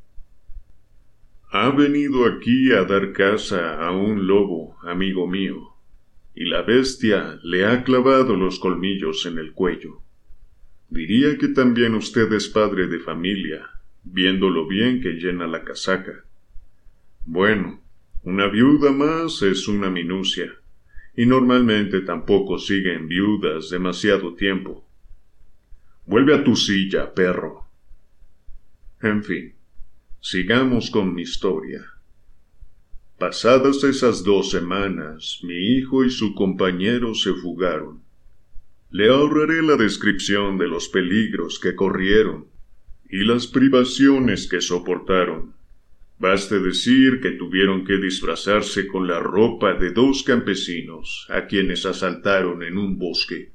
Ha 1.49 1.71
venido 1.71 2.25
aquí 2.25 2.71
a 2.71 2.83
dar 2.83 3.13
caza 3.13 3.85
a 3.85 3.91
un 3.91 4.27
lobo, 4.27 4.77
amigo 4.83 5.27
mío, 5.27 5.75
y 6.35 6.45
la 6.45 6.61
bestia 6.61 7.39
le 7.41 7.65
ha 7.65 7.83
clavado 7.83 8.35
los 8.35 8.59
colmillos 8.59 9.25
en 9.25 9.39
el 9.39 9.53
cuello. 9.53 10.01
Diría 10.89 11.37
que 11.37 11.47
también 11.47 11.95
usted 11.95 12.31
es 12.33 12.47
padre 12.47 12.87
de 12.87 12.99
familia, 12.99 13.69
viendo 14.03 14.49
lo 14.49 14.67
bien 14.67 15.01
que 15.01 15.13
llena 15.13 15.47
la 15.47 15.63
casaca. 15.63 16.25
Bueno, 17.25 17.81
una 18.23 18.47
viuda 18.47 18.91
más 18.91 19.41
es 19.41 19.67
una 19.67 19.89
minucia, 19.89 20.53
y 21.17 21.25
normalmente 21.25 22.01
tampoco 22.01 22.59
siguen 22.59 23.07
viudas 23.07 23.71
demasiado 23.71 24.35
tiempo. 24.35 24.87
Vuelve 26.05 26.35
a 26.35 26.43
tu 26.43 26.55
silla, 26.55 27.13
perro. 27.13 27.65
En 29.01 29.23
fin, 29.23 29.55
sigamos 30.21 30.91
con 30.91 31.15
mi 31.15 31.23
historia. 31.23 31.83
Pasadas 33.17 33.83
esas 33.83 34.23
dos 34.23 34.51
semanas, 34.51 35.39
mi 35.41 35.75
hijo 35.75 36.05
y 36.05 36.11
su 36.11 36.35
compañero 36.35 37.15
se 37.15 37.33
fugaron. 37.33 38.03
Le 38.91 39.09
ahorraré 39.09 39.63
la 39.63 39.75
descripción 39.75 40.59
de 40.59 40.67
los 40.67 40.87
peligros 40.87 41.59
que 41.59 41.75
corrieron 41.75 42.45
y 43.09 43.23
las 43.23 43.47
privaciones 43.47 44.47
que 44.47 44.61
soportaron. 44.61 45.56
Baste 46.19 46.59
decir 46.59 47.21
que 47.21 47.31
tuvieron 47.31 47.85
que 47.85 47.97
disfrazarse 47.97 48.87
con 48.87 49.07
la 49.07 49.19
ropa 49.19 49.75
de 49.75 49.91
dos 49.91 50.23
campesinos 50.23 51.27
a 51.29 51.45
quienes 51.45 51.85
asaltaron 51.85 52.63
en 52.63 52.77
un 52.79 52.97
bosque. 52.97 53.51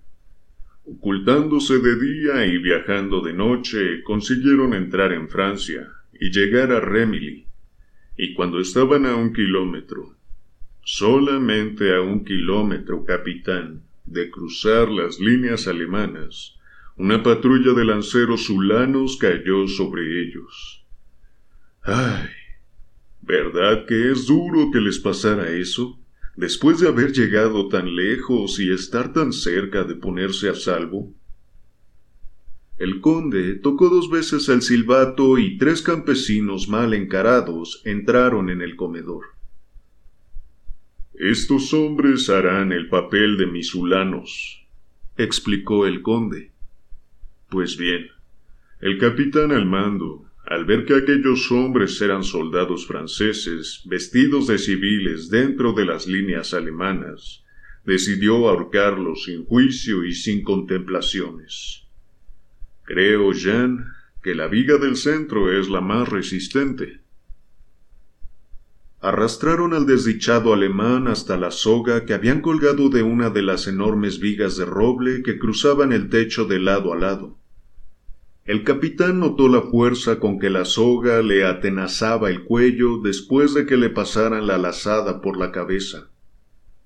Ocultándose 0.85 1.81
de 1.81 1.99
día 1.99 2.47
y 2.47 2.59
viajando 2.59 3.21
de 3.21 3.33
noche, 3.33 4.03
consiguieron 4.05 4.75
entrar 4.75 5.13
en 5.13 5.29
Francia 5.29 5.89
y 6.13 6.31
llegar 6.31 6.71
a 6.71 6.79
Remilly, 6.81 7.47
y 8.17 8.35
cuando 8.35 8.61
estaban 8.61 9.07
a 9.07 9.17
un 9.17 9.33
kilómetro, 9.33 10.15
solamente 10.85 11.95
a 11.95 12.01
un 12.01 12.25
kilómetro, 12.25 13.05
capitán, 13.05 13.83
de 14.05 14.31
cruzar 14.31 14.89
las 14.89 15.19
líneas 15.19 15.67
alemanas, 15.67 16.57
una 16.97 17.23
patrulla 17.23 17.73
de 17.73 17.85
lanceros 17.85 18.47
zulanos 18.47 19.17
cayó 19.17 19.67
sobre 19.67 20.23
ellos. 20.23 20.85
¡Ay! 21.83 22.29
¿Verdad 23.23 23.87
que 23.87 24.11
es 24.11 24.27
duro 24.27 24.71
que 24.73 24.81
les 24.81 24.99
pasara 24.99 25.51
eso? 25.53 25.99
Después 26.37 26.81
de 26.81 26.89
haber 26.89 27.13
llegado 27.13 27.69
tan 27.69 27.95
lejos 27.95 28.59
y 28.59 28.73
estar 28.73 29.13
tan 29.13 29.33
cerca 29.33 29.85
de 29.85 29.95
ponerse 29.95 30.49
a 30.49 30.55
salvo. 30.55 31.15
El 32.79 33.01
conde 33.01 33.55
tocó 33.55 33.91
dos 33.91 34.11
veces 34.11 34.49
el 34.49 34.61
silbato 34.61 35.39
y 35.39 35.57
tres 35.57 35.83
campesinos 35.83 36.69
mal 36.69 36.95
encarados 36.95 37.81
entraron 37.85 38.51
en 38.51 38.61
el 38.61 38.75
comedor. 38.75 39.27
Estos 41.15 41.73
hombres 41.73 42.29
harán 42.29 42.73
el 42.73 42.89
papel 42.89 43.37
de 43.37 43.47
misulanos, 43.47 44.67
explicó 45.17 45.87
el 45.87 46.03
conde. 46.03 46.51
Pues 47.49 47.77
bien, 47.77 48.09
el 48.81 48.99
capitán 48.99 49.53
al 49.53 49.67
mando, 49.67 50.25
al 50.45 50.65
ver 50.65 50.85
que 50.85 50.97
aquellos 50.97 51.51
hombres 51.53 52.01
eran 52.01 52.25
soldados 52.25 52.87
franceses 52.87 53.83
vestidos 53.85 54.49
de 54.49 54.59
civiles 54.59 55.31
dentro 55.31 55.73
de 55.73 55.85
las 55.85 56.07
líneas 56.07 56.53
alemanas, 56.53 57.45
decidió 57.85 58.49
ahorcarlos 58.49 59.25
sin 59.25 59.45
juicio 59.45 60.05
y 60.05 60.15
sin 60.15 60.43
contemplaciones. 60.43 61.85
Creo, 62.85 63.33
Jean, 63.33 63.87
que 64.23 64.35
la 64.35 64.49
viga 64.49 64.79
del 64.79 64.97
centro 64.97 65.53
es 65.53 65.69
la 65.69 65.81
más 65.81 66.09
resistente. 66.09 67.01
Arrastraron 69.01 69.75
al 69.75 69.87
desdichado 69.87 70.53
alemán 70.53 71.09
hasta 71.09 71.37
la 71.37 71.51
soga 71.51 72.05
que 72.05 72.15
habían 72.15 72.41
colgado 72.41 72.89
de 72.89 73.03
una 73.03 73.31
de 73.31 73.43
las 73.43 73.67
enormes 73.67 74.21
vigas 74.21 74.57
de 74.57 74.65
roble 74.65 75.23
que 75.25 75.39
cruzaban 75.39 75.93
el 75.93 76.09
techo 76.09 76.45
de 76.45 76.61
lado 76.61 76.93
a 76.93 76.97
lado. 76.97 77.42
El 78.45 78.65
capitán 78.65 79.21
notó 79.21 79.49
la 79.49 79.63
fuerza 79.63 80.19
con 80.19 80.41
que 80.41 80.51
la 80.51 80.65
soga 80.65 81.23
le 81.23 81.45
atenazaba 81.45 82.29
el 82.29 82.43
cuello 82.43 82.99
después 82.99 83.55
de 83.55 83.67
que 83.67 83.77
le 83.77 83.89
pasaran 83.89 84.49
la 84.49 84.59
lazada 84.59 85.21
por 85.21 85.37
la 85.37 85.53
cabeza. 85.53 86.11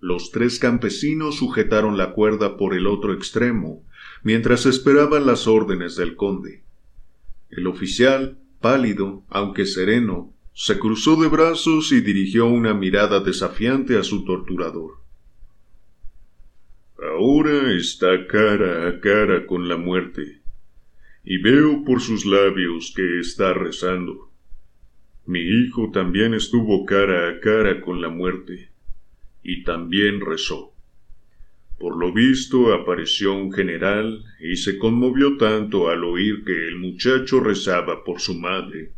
Los 0.01 0.31
tres 0.31 0.59
campesinos 0.59 1.37
sujetaron 1.37 1.97
la 1.97 2.12
cuerda 2.12 2.59
por 2.59 2.75
el 2.75 2.87
otro 2.87 3.14
extremo 3.14 3.83
mientras 4.23 4.66
esperaban 4.66 5.25
las 5.25 5.47
órdenes 5.47 5.97
del 5.97 6.14
conde. 6.14 6.62
El 7.49 7.66
oficial, 7.66 8.38
pálido, 8.61 9.23
aunque 9.29 9.64
sereno, 9.64 10.35
se 10.52 10.79
cruzó 10.79 11.17
de 11.17 11.29
brazos 11.29 11.92
y 11.92 12.00
dirigió 12.00 12.46
una 12.46 12.75
mirada 12.75 13.21
desafiante 13.21 13.96
a 13.96 14.02
su 14.02 14.25
torturador. 14.25 14.98
Ahora 16.98 17.73
está 17.73 18.27
cara 18.27 18.88
a 18.88 19.00
cara 19.00 19.46
con 19.46 19.69
la 19.69 19.77
muerte, 19.77 20.40
y 21.29 21.38
veo 21.38 21.83
por 21.85 22.00
sus 22.00 22.24
labios 22.24 22.92
que 22.94 23.18
está 23.18 23.52
rezando. 23.52 24.31
Mi 25.27 25.40
hijo 25.40 25.90
también 25.90 26.35
estuvo 26.35 26.87
cara 26.87 27.29
a 27.29 27.40
cara 27.40 27.81
con 27.81 28.00
la 28.00 28.08
muerte, 28.08 28.70
y 29.42 29.64
también 29.64 30.20
rezó. 30.20 30.72
Por 31.81 31.96
lo 31.96 32.12
visto 32.12 32.72
apareció 32.72 33.35
un 33.35 33.52
general 33.52 34.24
y 34.40 34.54
se 34.54 34.79
conmovió 34.79 35.37
tanto 35.37 35.90
al 35.90 36.04
oír 36.04 36.44
que 36.44 36.68
el 36.68 36.79
muchacho 36.79 37.40
rezaba 37.40 38.04
por 38.04 38.20
su 38.20 38.38
madre, 38.38 38.92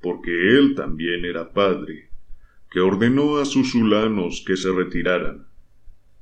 porque 0.00 0.56
él 0.56 0.74
también 0.74 1.26
era 1.26 1.52
padre, 1.52 2.08
que 2.70 2.80
ordenó 2.80 3.36
a 3.36 3.44
sus 3.44 3.72
zulanos 3.72 4.42
que 4.46 4.56
se 4.56 4.72
retiraran, 4.72 5.46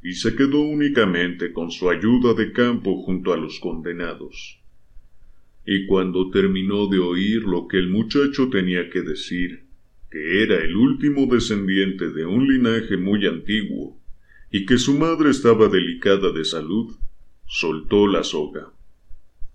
y 0.03 0.14
se 0.14 0.34
quedó 0.34 0.61
únicamente 0.62 1.53
con 1.53 1.70
su 1.70 1.88
ayuda 1.88 2.34
de 2.34 2.51
campo 2.51 3.01
junto 3.05 3.32
a 3.32 3.36
los 3.36 3.61
condenados. 3.61 4.56
Y 5.67 5.87
cuando 5.87 6.31
terminó 6.31 6.87
de 6.87 7.01
oír 7.01 7.43
lo 7.43 7.67
que 7.67 7.79
el 7.79 7.89
muchacho 7.89 8.49
tenía 8.51 8.89
que 8.89 9.03
decir, 9.03 9.64
que 10.11 10.45
era 10.45 10.62
el 10.62 10.77
último 10.77 11.27
descendiente 11.27 12.11
de 12.11 12.25
un 12.25 12.47
linaje 12.47 12.97
muy 12.97 13.27
antiguo, 13.27 14.01
y 14.53 14.64
que 14.64 14.79
su 14.79 14.97
madre 14.97 15.31
estaba 15.31 15.69
delicada 15.69 16.31
de 16.31 16.45
salud, 16.45 16.95
soltó 17.47 18.07
la 18.07 18.23
soga, 18.23 18.73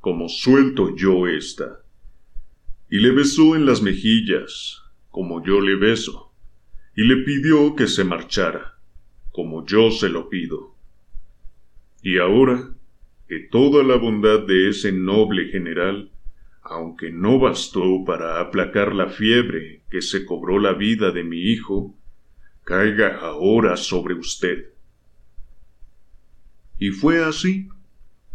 como 0.01 0.27
suelto 0.27 0.93
yo 0.97 1.27
esta, 1.27 1.79
y 2.89 2.99
le 2.99 3.11
besó 3.11 3.55
en 3.55 3.65
las 3.65 3.81
mejillas, 3.81 4.81
como 5.11 5.43
yo 5.45 5.61
le 5.61 5.75
beso, 5.75 6.33
y 6.93 7.03
le 7.03 7.23
pidió 7.23 7.73
que 7.77 7.87
se 7.87 8.03
marchara, 8.03 8.77
como 9.31 9.65
yo 9.65 9.91
se 9.91 10.09
lo 10.09 10.27
pido. 10.27 10.75
Y 12.03 12.17
ahora, 12.17 12.75
que 13.31 13.39
toda 13.39 13.81
la 13.81 13.95
bondad 13.95 14.45
de 14.45 14.67
ese 14.67 14.91
noble 14.91 15.45
general, 15.45 16.11
aunque 16.63 17.13
no 17.13 17.39
bastó 17.39 18.03
para 18.05 18.41
aplacar 18.41 18.93
la 18.93 19.07
fiebre 19.07 19.83
que 19.89 20.01
se 20.01 20.25
cobró 20.25 20.59
la 20.59 20.73
vida 20.73 21.11
de 21.11 21.23
mi 21.23 21.39
hijo, 21.39 21.95
caiga 22.65 23.19
ahora 23.21 23.77
sobre 23.77 24.15
usted. 24.15 24.73
Y 26.77 26.89
fue 26.89 27.23
así, 27.23 27.69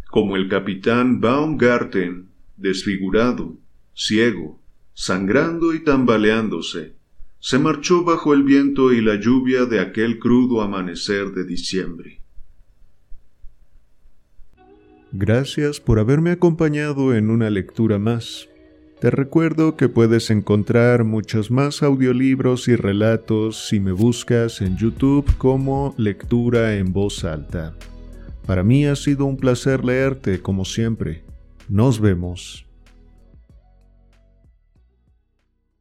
como 0.07 0.35
el 0.35 0.49
capitán 0.49 1.21
Baumgarten, 1.21 2.29
desfigurado, 2.55 3.55
ciego, 3.93 4.59
sangrando 4.95 5.75
y 5.75 5.83
tambaleándose, 5.83 6.95
se 7.37 7.59
marchó 7.59 8.03
bajo 8.03 8.33
el 8.33 8.41
viento 8.41 8.91
y 8.91 9.01
la 9.01 9.13
lluvia 9.19 9.65
de 9.65 9.79
aquel 9.79 10.17
crudo 10.17 10.63
amanecer 10.63 11.33
de 11.33 11.45
diciembre. 11.45 12.23
Gracias 15.19 15.79
por 15.79 15.97
haberme 15.97 16.29
acompañado 16.29 17.15
en 17.15 17.31
una 17.31 17.49
lectura 17.49 17.97
más. 17.97 18.49
Te 18.99 19.09
recuerdo 19.09 19.75
que 19.75 19.89
puedes 19.89 20.29
encontrar 20.29 21.05
muchos 21.05 21.49
más 21.49 21.81
audiolibros 21.81 22.67
y 22.67 22.75
relatos 22.75 23.67
si 23.67 23.79
me 23.79 23.93
buscas 23.93 24.61
en 24.61 24.77
YouTube 24.77 25.25
como 25.39 25.95
Lectura 25.97 26.75
en 26.75 26.93
Voz 26.93 27.23
Alta. 27.23 27.73
Para 28.45 28.61
mí 28.61 28.85
ha 28.85 28.95
sido 28.95 29.25
un 29.25 29.37
placer 29.37 29.83
leerte 29.83 30.39
como 30.39 30.65
siempre. 30.65 31.23
Nos 31.67 31.99
vemos. 31.99 32.66